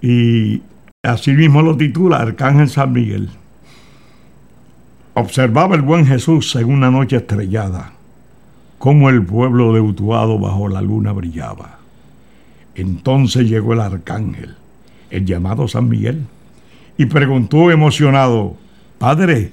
Y 0.00 0.62
así 1.02 1.32
mismo 1.32 1.60
lo 1.60 1.76
titula 1.76 2.18
Arcángel 2.20 2.70
San 2.70 2.92
Miguel. 2.92 3.28
Observaba 5.18 5.74
el 5.76 5.80
buen 5.80 6.04
Jesús 6.04 6.54
en 6.56 6.70
una 6.70 6.90
noche 6.90 7.16
estrellada, 7.16 7.94
cómo 8.76 9.08
el 9.08 9.24
pueblo 9.24 9.72
de 9.72 9.80
Utuado 9.80 10.38
bajo 10.38 10.68
la 10.68 10.82
luna 10.82 11.12
brillaba. 11.12 11.78
Entonces 12.74 13.48
llegó 13.48 13.72
el 13.72 13.80
arcángel, 13.80 14.56
el 15.08 15.24
llamado 15.24 15.68
San 15.68 15.88
Miguel, 15.88 16.26
y 16.98 17.06
preguntó 17.06 17.70
emocionado, 17.70 18.56
Padre, 18.98 19.52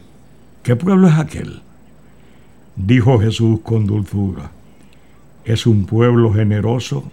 ¿qué 0.64 0.76
pueblo 0.76 1.08
es 1.08 1.14
aquel? 1.14 1.62
Dijo 2.76 3.18
Jesús 3.20 3.62
con 3.64 3.86
dulzura, 3.86 4.52
es 5.46 5.66
un 5.66 5.86
pueblo 5.86 6.34
generoso 6.34 7.10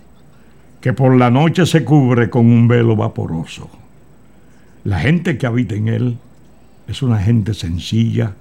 que 0.81 0.93
por 0.93 1.15
la 1.15 1.31
noche 1.31 1.67
se 1.67 1.85
cubre 1.85 2.31
con 2.31 2.47
un 2.47 2.67
velo 2.67 2.97
vaporoso. 2.97 3.71
La 4.83 4.99
gente 4.99 5.39
que 5.39 5.47
habita 5.47 5.77
en 5.77 5.87
él 5.87 6.19
es 6.91 7.03
una 7.03 7.19
gente 7.19 7.55
sencilla 7.55 8.35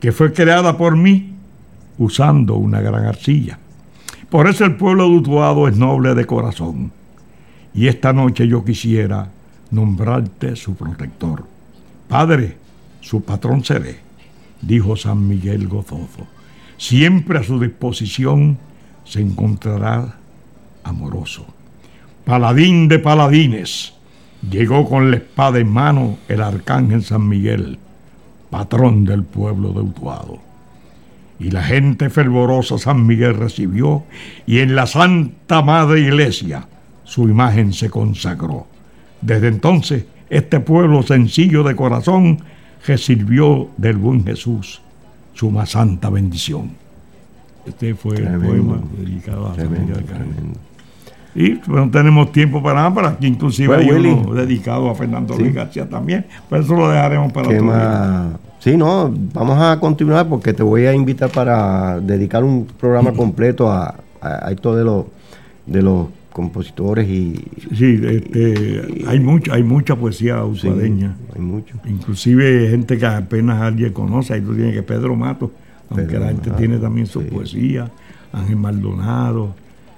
que 0.00 0.12
fue 0.12 0.32
creada 0.32 0.76
por 0.76 0.96
mí 0.96 1.32
usando 1.98 2.56
una 2.56 2.80
gran 2.80 3.06
arcilla. 3.06 3.58
Por 4.28 4.48
eso 4.48 4.64
el 4.64 4.76
pueblo 4.76 5.04
de 5.04 5.16
Utuado 5.16 5.68
es 5.68 5.76
noble 5.76 6.14
de 6.14 6.26
corazón. 6.26 6.90
Y 7.72 7.86
esta 7.86 8.12
noche 8.12 8.48
yo 8.48 8.64
quisiera 8.64 9.30
nombrarte 9.70 10.56
su 10.56 10.74
protector. 10.74 11.44
Padre, 12.08 12.56
su 13.00 13.22
patrón 13.22 13.64
seré, 13.64 14.00
dijo 14.60 14.96
San 14.96 15.26
Miguel 15.28 15.68
gozoso. 15.68 16.26
Siempre 16.76 17.38
a 17.38 17.44
su 17.44 17.60
disposición 17.60 18.58
se 19.04 19.20
encontrará 19.20 20.16
amoroso. 20.82 21.46
Paladín 22.24 22.88
de 22.88 22.98
paladines, 22.98 23.94
llegó 24.50 24.88
con 24.88 25.10
la 25.10 25.18
espada 25.18 25.58
en 25.58 25.68
mano 25.68 26.18
el 26.28 26.40
arcángel 26.40 27.04
San 27.04 27.28
Miguel, 27.28 27.78
patrón 28.54 29.04
del 29.04 29.24
pueblo 29.24 29.72
de 29.72 29.80
Utuado. 29.80 30.38
Y 31.40 31.50
la 31.50 31.64
gente 31.64 32.08
fervorosa 32.08 32.78
San 32.78 33.04
Miguel 33.04 33.34
recibió, 33.34 34.04
y 34.46 34.60
en 34.60 34.76
la 34.76 34.86
Santa 34.86 35.60
Madre 35.60 36.02
Iglesia 36.02 36.68
su 37.02 37.28
imagen 37.28 37.72
se 37.72 37.90
consagró. 37.90 38.68
Desde 39.20 39.48
entonces, 39.48 40.06
este 40.30 40.60
pueblo 40.60 41.02
sencillo 41.02 41.64
de 41.64 41.74
corazón 41.74 42.44
recibió 42.86 43.70
del 43.76 43.96
buen 43.96 44.24
Jesús 44.24 44.80
su 45.32 45.50
más 45.50 45.70
santa 45.70 46.08
bendición. 46.08 46.70
Este 47.66 47.96
fue 47.96 48.18
el 48.18 48.38
poema 48.38 48.80
dedicado 48.96 49.48
a 49.50 49.56
San 49.56 49.72
Miguel. 49.72 50.04
Y 51.34 51.56
pues, 51.56 51.68
no 51.68 51.90
tenemos 51.90 52.30
tiempo 52.32 52.62
para 52.62 52.76
nada, 52.82 52.94
para 52.94 53.08
aquí 53.10 53.26
inclusive 53.26 53.68
Pues, 53.74 53.80
hay 53.80 53.92
Willy. 53.92 54.10
uno 54.12 54.34
dedicado 54.34 54.88
a 54.88 54.94
Fernando 54.94 55.34
Sí. 55.34 55.42
Luis 55.42 55.54
García 55.54 55.88
también, 55.88 56.24
pero 56.48 56.62
eso 56.62 56.74
lo 56.74 56.88
dejaremos 56.88 57.32
para 57.32 57.48
¿Qué 57.48 57.56
otro 57.56 57.72
día. 57.74 58.30
Sí, 58.60 58.76
no, 58.76 59.12
vamos 59.34 59.60
a 59.60 59.78
continuar 59.80 60.28
porque 60.28 60.52
te 60.52 60.62
voy 60.62 60.86
a 60.86 60.94
invitar 60.94 61.30
para 61.30 62.00
dedicar 62.00 62.44
un 62.44 62.66
programa 62.66 63.12
completo 63.12 63.70
a, 63.70 63.94
a- 64.22 64.46
a 64.48 64.50
esto 64.52 64.74
de 64.76 64.84
los 64.84 65.04
de 65.66 65.82
los 65.82 66.06
compositores 66.32 67.08
y 67.08 67.34
Sí, 67.74 68.00
este, 68.04 69.04
hay 69.06 69.18
mucha, 69.20 69.54
hay 69.54 69.62
mucha 69.62 69.96
poesía 69.96 70.36
sí, 70.42 70.50
usuadeña. 70.68 71.14
hay 71.34 71.40
mucho. 71.40 71.76
Inclusive 71.86 72.68
gente 72.70 72.96
que 72.98 73.06
apenas 73.06 73.60
alguien 73.62 73.92
conoce, 73.92 74.34
ahí 74.34 74.40
tú 74.40 74.54
tienes 74.54 74.74
que 74.74 74.82
Pedro 74.82 75.14
Mato, 75.16 75.50
aunque 75.90 76.06
Pedro 76.06 76.20
la 76.20 76.26
gente 76.28 76.50
tiene 76.52 76.78
también 76.78 77.06
su 77.06 77.20
sí. 77.22 77.28
poesía, 77.28 77.90
Ángel 78.32 78.56
Maldonado, 78.56 79.54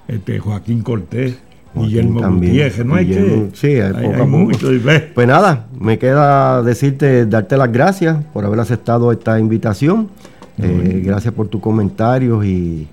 este, 0.09 0.39
Joaquín 0.39 0.83
Cortés, 0.83 1.37
Joaquín 1.75 1.89
Guillermo 1.91 2.21
también, 2.21 2.53
Gutiérrez, 2.53 2.87
no 2.87 2.95
hay 2.95 3.05
Guillermo, 3.07 3.49
que... 3.51 3.57
sí, 3.57 3.67
hay 3.81 3.93
poco 3.93 4.15
a 4.15 4.17
poco. 4.19 4.27
mucho, 4.29 4.73
y 4.73 4.79
ves, 4.79 5.03
Pues 5.15 5.27
nada, 5.29 5.67
me 5.79 5.99
queda 5.99 6.63
decirte, 6.63 7.27
darte 7.27 7.57
las 7.57 7.71
gracias 7.73 8.25
por 8.33 8.45
haber 8.45 8.61
aceptado 8.61 9.13
esta 9.13 9.39
invitación. 9.39 10.09
Eh, 10.59 11.03
gracias 11.05 11.35
por 11.35 11.49
tus 11.49 11.61
comentarios 11.61 12.43
y, 12.47 12.89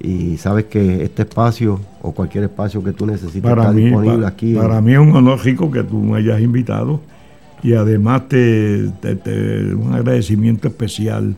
y 0.00 0.36
sabes 0.36 0.66
que 0.66 1.02
este 1.02 1.22
espacio 1.22 1.80
o 2.02 2.12
cualquier 2.12 2.44
espacio 2.44 2.84
que 2.84 2.92
tú 2.92 3.04
necesites 3.04 3.42
para 3.42 3.62
está 3.62 3.72
mí, 3.74 3.84
disponible 3.86 4.22
pa- 4.22 4.28
aquí. 4.28 4.54
para 4.54 4.80
mí 4.80 4.92
es 4.92 4.98
un 5.00 5.16
honor 5.16 5.40
rico 5.44 5.68
que 5.72 5.82
tú 5.82 5.98
me 5.98 6.18
hayas 6.18 6.40
invitado 6.40 7.00
y 7.64 7.72
además 7.74 8.28
te, 8.28 8.90
te- 9.00 9.16
te- 9.16 9.74
un 9.74 9.92
agradecimiento 9.92 10.68
especial, 10.68 11.34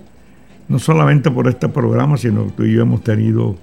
no 0.68 0.78
solamente 0.78 1.30
por 1.30 1.48
este 1.48 1.68
programa, 1.70 2.18
sino 2.18 2.44
que 2.46 2.50
tú 2.52 2.64
y 2.64 2.74
yo 2.74 2.82
hemos 2.82 3.02
tenido 3.02 3.56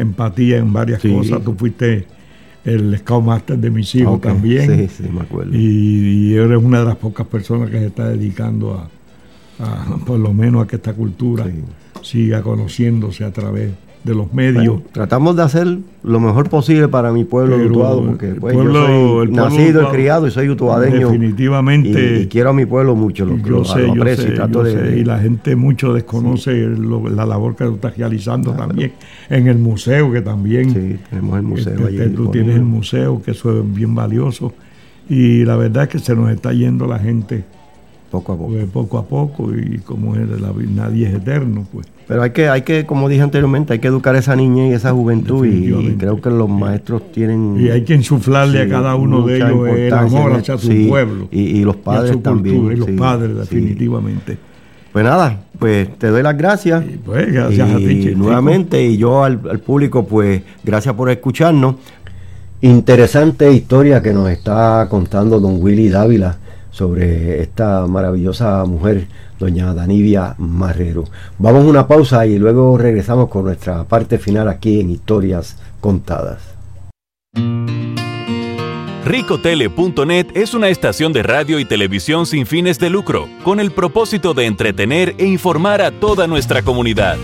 empatía 0.00 0.58
en 0.58 0.72
varias 0.72 1.02
Sí. 1.02 1.12
cosas. 1.12 1.42
Tú 1.42 1.54
fuiste 1.54 2.06
el 2.64 2.96
Scoutmaster 2.98 3.56
de 3.58 3.70
mis 3.70 3.94
hijos 3.94 4.20
también. 4.20 4.88
Sí, 4.88 5.04
sí, 5.04 5.10
me 5.12 5.20
acuerdo. 5.22 5.54
Y, 5.56 6.30
y 6.30 6.34
eres 6.34 6.58
una 6.62 6.80
de 6.80 6.84
las 6.86 6.96
pocas 6.96 7.26
personas 7.26 7.70
que 7.70 7.78
se 7.78 7.86
está 7.86 8.08
dedicando 8.08 8.74
a, 8.74 8.88
a, 9.64 9.96
por 10.04 10.18
lo 10.18 10.32
menos 10.34 10.64
a 10.64 10.66
que 10.66 10.76
esta 10.76 10.92
cultura 10.92 11.44
Sí. 11.46 11.52
siga 12.02 12.42
conociéndose 12.42 13.24
a 13.24 13.30
través 13.32 13.72
de 14.04 14.14
los 14.14 14.32
medios. 14.32 14.80
tratamos 14.92 15.36
de 15.36 15.42
hacer 15.42 15.78
lo 16.02 16.20
mejor 16.20 16.48
posible 16.48 16.88
para 16.88 17.12
mi 17.12 17.24
pueblo 17.24 17.58
de 17.58 17.66
Utuado, 17.66 18.04
porque 18.04 18.28
pues, 18.28 18.54
yo 18.54 18.72
soy 18.72 19.30
nacido 19.30 19.82
y 19.82 19.86
criado 19.86 20.26
y 20.26 20.30
soy 20.30 20.48
utuadeño. 20.48 21.08
Definitivamente. 21.10 22.22
Y, 22.22 22.26
quiero 22.26 22.50
a 22.50 22.52
mi 22.52 22.64
pueblo 22.64 22.94
mucho, 22.96 23.26
lo, 23.26 23.36
yo 23.36 23.64
sé, 23.64 23.86
y, 23.86 25.04
la 25.04 25.18
gente 25.18 25.56
mucho 25.56 25.92
desconoce 25.92 26.68
la 26.68 27.26
labor 27.26 27.56
que 27.56 27.64
tú 27.64 27.74
estás 27.74 27.96
realizando 27.96 28.52
también 28.52 28.92
en 29.28 29.46
el 29.48 29.58
museo, 29.58 30.10
que 30.10 30.22
también. 30.22 30.70
Sí, 30.70 30.98
tenemos 31.10 31.36
el 31.36 31.42
museo 31.42 31.88
este, 31.88 32.02
allí. 32.02 32.14
Tú 32.14 32.30
tienes 32.30 32.56
el 32.56 32.64
museo, 32.64 33.22
que 33.22 33.32
eso 33.32 33.60
es 33.60 33.74
bien 33.74 33.94
valioso. 33.94 34.54
Y 35.08 35.44
la 35.44 35.56
verdad 35.56 35.84
es 35.84 35.88
que 35.90 35.98
se 35.98 36.14
nos 36.14 36.30
está 36.30 36.52
yendo 36.52 36.86
la 36.86 36.98
gente 36.98 37.44
poco 38.10 38.32
a 38.32 38.36
poco. 38.36 38.50
Pues, 38.50 38.66
poco 38.66 38.98
a 38.98 39.04
poco 39.04 39.54
y 39.54 39.78
como 39.78 40.16
es 40.16 40.28
la, 40.40 40.52
nadie 40.74 41.08
es 41.08 41.14
eterno, 41.14 41.66
pues. 41.72 41.86
Pero 42.06 42.22
hay 42.22 42.30
que, 42.30 42.48
hay 42.48 42.62
que, 42.62 42.84
como 42.86 43.08
dije 43.08 43.22
anteriormente, 43.22 43.72
hay 43.72 43.78
que 43.78 43.86
educar 43.86 44.16
a 44.16 44.18
esa 44.18 44.34
niña 44.34 44.66
y 44.66 44.72
esa 44.72 44.92
juventud 44.92 45.46
y, 45.46 45.94
creo 45.96 46.20
que 46.20 46.28
los 46.28 46.48
maestros 46.48 47.12
tienen... 47.12 47.56
Y 47.60 47.70
hay 47.70 47.84
que 47.84 47.94
insuflarle 47.94 48.62
a 48.62 48.68
cada 48.68 48.96
uno 48.96 49.24
de 49.24 49.36
ellos 49.36 49.68
el 49.68 49.94
amor 49.94 50.32
hacia 50.32 50.58
su 50.58 50.88
pueblo. 50.88 51.28
Y, 51.30 51.62
los 51.62 51.76
padres 51.76 52.20
también. 52.20 52.72
y 52.72 52.76
los 52.76 52.90
padres 52.90 53.36
definitivamente. 53.36 54.36
Pues 54.92 55.04
nada, 55.04 55.44
pues 55.56 55.96
te 55.98 56.08
doy 56.08 56.24
las 56.24 56.36
gracias. 56.36 56.84
Y 56.84 56.96
pues 56.96 57.32
gracias 57.32 57.70
a 57.70 57.76
ti. 57.76 58.12
Nuevamente, 58.16 58.84
y 58.84 58.96
yo 58.96 59.22
al, 59.22 59.40
al 59.48 59.60
público, 59.60 60.04
pues 60.04 60.42
gracias 60.64 60.92
por 60.96 61.10
escucharnos. 61.10 61.76
Interesante 62.60 63.52
historia 63.52 64.02
que 64.02 64.12
nos 64.12 64.28
está 64.30 64.88
contando 64.90 65.38
don 65.38 65.62
Willy 65.62 65.88
Dávila 65.88 66.39
sobre 66.70 67.42
esta 67.42 67.86
maravillosa 67.86 68.64
mujer, 68.64 69.06
doña 69.38 69.74
Danivia 69.74 70.34
Marrero. 70.38 71.04
Vamos 71.38 71.64
a 71.64 71.68
una 71.68 71.86
pausa 71.86 72.26
y 72.26 72.38
luego 72.38 72.76
regresamos 72.78 73.28
con 73.28 73.44
nuestra 73.44 73.84
parte 73.84 74.18
final 74.18 74.48
aquí 74.48 74.80
en 74.80 74.90
Historias 74.90 75.56
Contadas. 75.80 76.38
Ricotele.net 79.04 80.26
es 80.34 80.52
una 80.54 80.68
estación 80.68 81.12
de 81.12 81.22
radio 81.22 81.58
y 81.58 81.64
televisión 81.64 82.26
sin 82.26 82.46
fines 82.46 82.78
de 82.78 82.90
lucro, 82.90 83.28
con 83.42 83.58
el 83.58 83.72
propósito 83.72 84.34
de 84.34 84.46
entretener 84.46 85.14
e 85.18 85.26
informar 85.26 85.80
a 85.80 85.90
toda 85.90 86.26
nuestra 86.26 86.62
comunidad. 86.62 87.16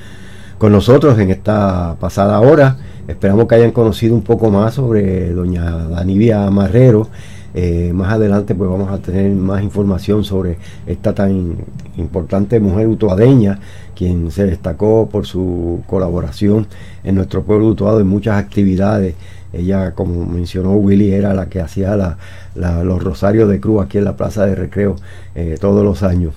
con 0.59 0.73
nosotros 0.73 1.19
en 1.19 1.31
esta 1.31 1.97
pasada 2.01 2.41
hora. 2.41 2.77
Esperamos 3.09 3.47
que 3.47 3.57
hayan 3.57 3.73
conocido 3.73 4.15
un 4.15 4.23
poco 4.23 4.51
más 4.51 4.75
sobre 4.75 5.33
doña 5.33 5.89
Danivia 5.89 6.51
Marrero. 6.51 7.09
Eh, 7.57 7.93
más 7.95 8.13
adelante 8.13 8.55
pues 8.55 8.69
vamos 8.69 8.91
a 8.91 8.99
tener 8.99 9.31
más 9.33 9.63
información 9.63 10.25
sobre 10.25 10.59
esta 10.87 11.15
tan 11.15 11.57
importante 11.97 12.59
mujer 12.59 12.89
utuadeña, 12.89 13.61
quien 13.95 14.33
se 14.33 14.45
destacó 14.45 15.09
por 15.09 15.25
su 15.25 15.83
colaboración 15.87 16.67
en 17.05 17.15
nuestro 17.15 17.45
pueblo 17.45 17.69
utuado 17.69 18.01
en 18.01 18.09
muchas 18.09 18.37
actividades 18.39 19.15
ella, 19.57 19.93
como 19.93 20.27
mencionó 20.27 20.73
Willy, 20.73 21.13
era 21.13 21.35
la 21.35 21.47
que 21.47 21.61
hacía 21.61 22.17
los 22.55 23.03
rosarios 23.03 23.49
de 23.49 23.61
cruz 23.61 23.85
aquí 23.85 23.99
en 23.99 24.05
la 24.05 24.17
Plaza 24.17 24.47
de 24.47 24.55
Recreo 24.55 24.97
eh, 25.35 25.57
todos 25.61 25.85
los 25.85 26.03
años. 26.03 26.35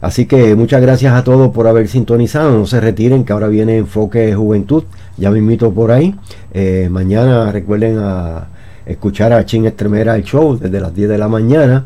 Así 0.00 0.26
que 0.26 0.56
muchas 0.56 0.82
gracias 0.82 1.14
a 1.14 1.22
todos 1.22 1.52
por 1.52 1.68
haber 1.68 1.86
sintonizado. 1.86 2.58
No 2.58 2.66
se 2.66 2.80
retiren, 2.80 3.24
que 3.24 3.32
ahora 3.32 3.46
viene 3.46 3.78
Enfoque 3.78 4.34
Juventud. 4.34 4.82
Ya 5.16 5.30
me 5.30 5.38
invito 5.38 5.72
por 5.72 5.92
ahí. 5.92 6.14
Eh, 6.52 6.88
mañana 6.90 7.52
recuerden 7.52 7.98
a 8.00 8.48
escuchar 8.84 9.32
a 9.32 9.46
Chin 9.46 9.64
Estremera 9.64 10.16
el 10.16 10.24
show 10.24 10.58
desde 10.58 10.80
las 10.80 10.92
10 10.92 11.08
de 11.08 11.18
la 11.18 11.28
mañana. 11.28 11.84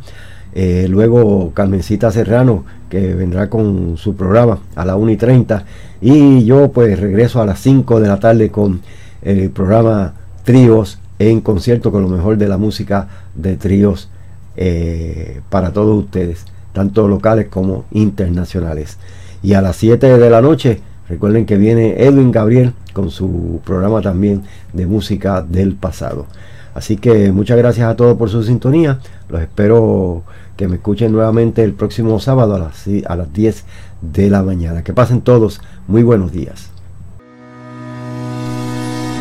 Eh, 0.55 0.87
luego 0.89 1.53
Carmencita 1.53 2.11
Serrano, 2.11 2.65
que 2.89 3.13
vendrá 3.15 3.51
con 3.51 3.99
su 3.99 4.17
programa 4.17 4.61
a 4.75 4.87
las 4.87 4.97
1 4.97 5.11
y 5.11 5.17
30. 5.19 5.65
Y 6.01 6.45
yo 6.47 6.73
pues 6.73 6.99
regreso 6.99 7.43
a 7.43 7.47
las 7.47 7.61
5 7.61 8.01
de 8.01 8.09
la 8.09 8.19
tarde 8.19 8.51
con 8.51 8.81
el 9.21 9.51
programa 9.51 10.15
tríos 10.47 11.01
en 11.19 11.41
concierto 11.41 11.91
con 11.91 12.03
lo 12.03 12.09
mejor 12.09 12.39
de 12.39 12.49
la 12.49 12.57
música 12.57 13.09
de 13.35 13.57
tríos 13.57 14.09
eh, 14.57 15.41
para 15.51 15.73
todos 15.73 16.05
ustedes, 16.05 16.47
tanto 16.73 17.09
locales 17.09 17.49
como 17.49 17.85
internacionales. 17.91 18.97
Y 19.43 19.55
a 19.55 19.61
las 19.61 19.77
7 19.77 20.19
de 20.19 20.31
la 20.31 20.41
noche, 20.41 20.81
recuerden 21.09 21.47
que 21.47 21.57
viene 21.57 21.97
Edwin 22.05 22.31
Gabriel 22.31 22.73
con 22.93 23.11
su 23.11 23.61
programa 23.65 24.01
también 24.01 24.45
de 24.73 24.87
música 24.87 25.43
del 25.43 25.75
pasado. 25.75 26.27
Así 26.75 26.97
que 26.97 27.33
muchas 27.33 27.59
gracias 27.59 27.89
a 27.89 27.97
todos 27.97 28.17
por 28.17 28.31
su 28.31 28.45
sintonía. 28.45 29.01
Los 29.29 29.41
espero 29.41 30.23
que 30.57 30.69
me 30.69 30.77
escuchen 30.77 31.11
nuevamente 31.11 31.65
el 31.65 31.73
próximo 31.73 32.21
sábado 32.21 32.55
a 32.55 32.59
las, 32.61 32.85
a 33.07 33.17
las 33.17 33.33
10 33.33 33.65
de 34.01 34.31
la 34.31 34.43
mañana. 34.43 34.85
Que 34.85 34.93
pasen 34.93 35.23
todos 35.23 35.61
muy 35.89 36.05
buenos 36.05 36.31
días. 36.31 36.76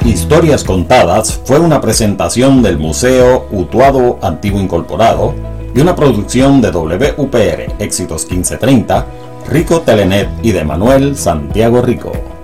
Historias 0.06 0.64
Contadas 0.64 1.42
fue 1.46 1.60
una 1.60 1.82
presentación 1.82 2.62
del 2.62 2.78
Museo 2.78 3.48
Utuado 3.52 4.20
Antiguo 4.22 4.62
Incorporado 4.62 5.34
y 5.74 5.80
una 5.80 5.96
producción 5.96 6.62
de 6.62 6.70
WPR 6.70 7.74
Éxitos 7.80 8.30
1530, 8.30 9.06
Rico 9.50 9.82
Telenet 9.82 10.30
y 10.44 10.52
de 10.52 10.64
Manuel 10.64 11.18
Santiago 11.18 11.82
Rico. 11.82 12.35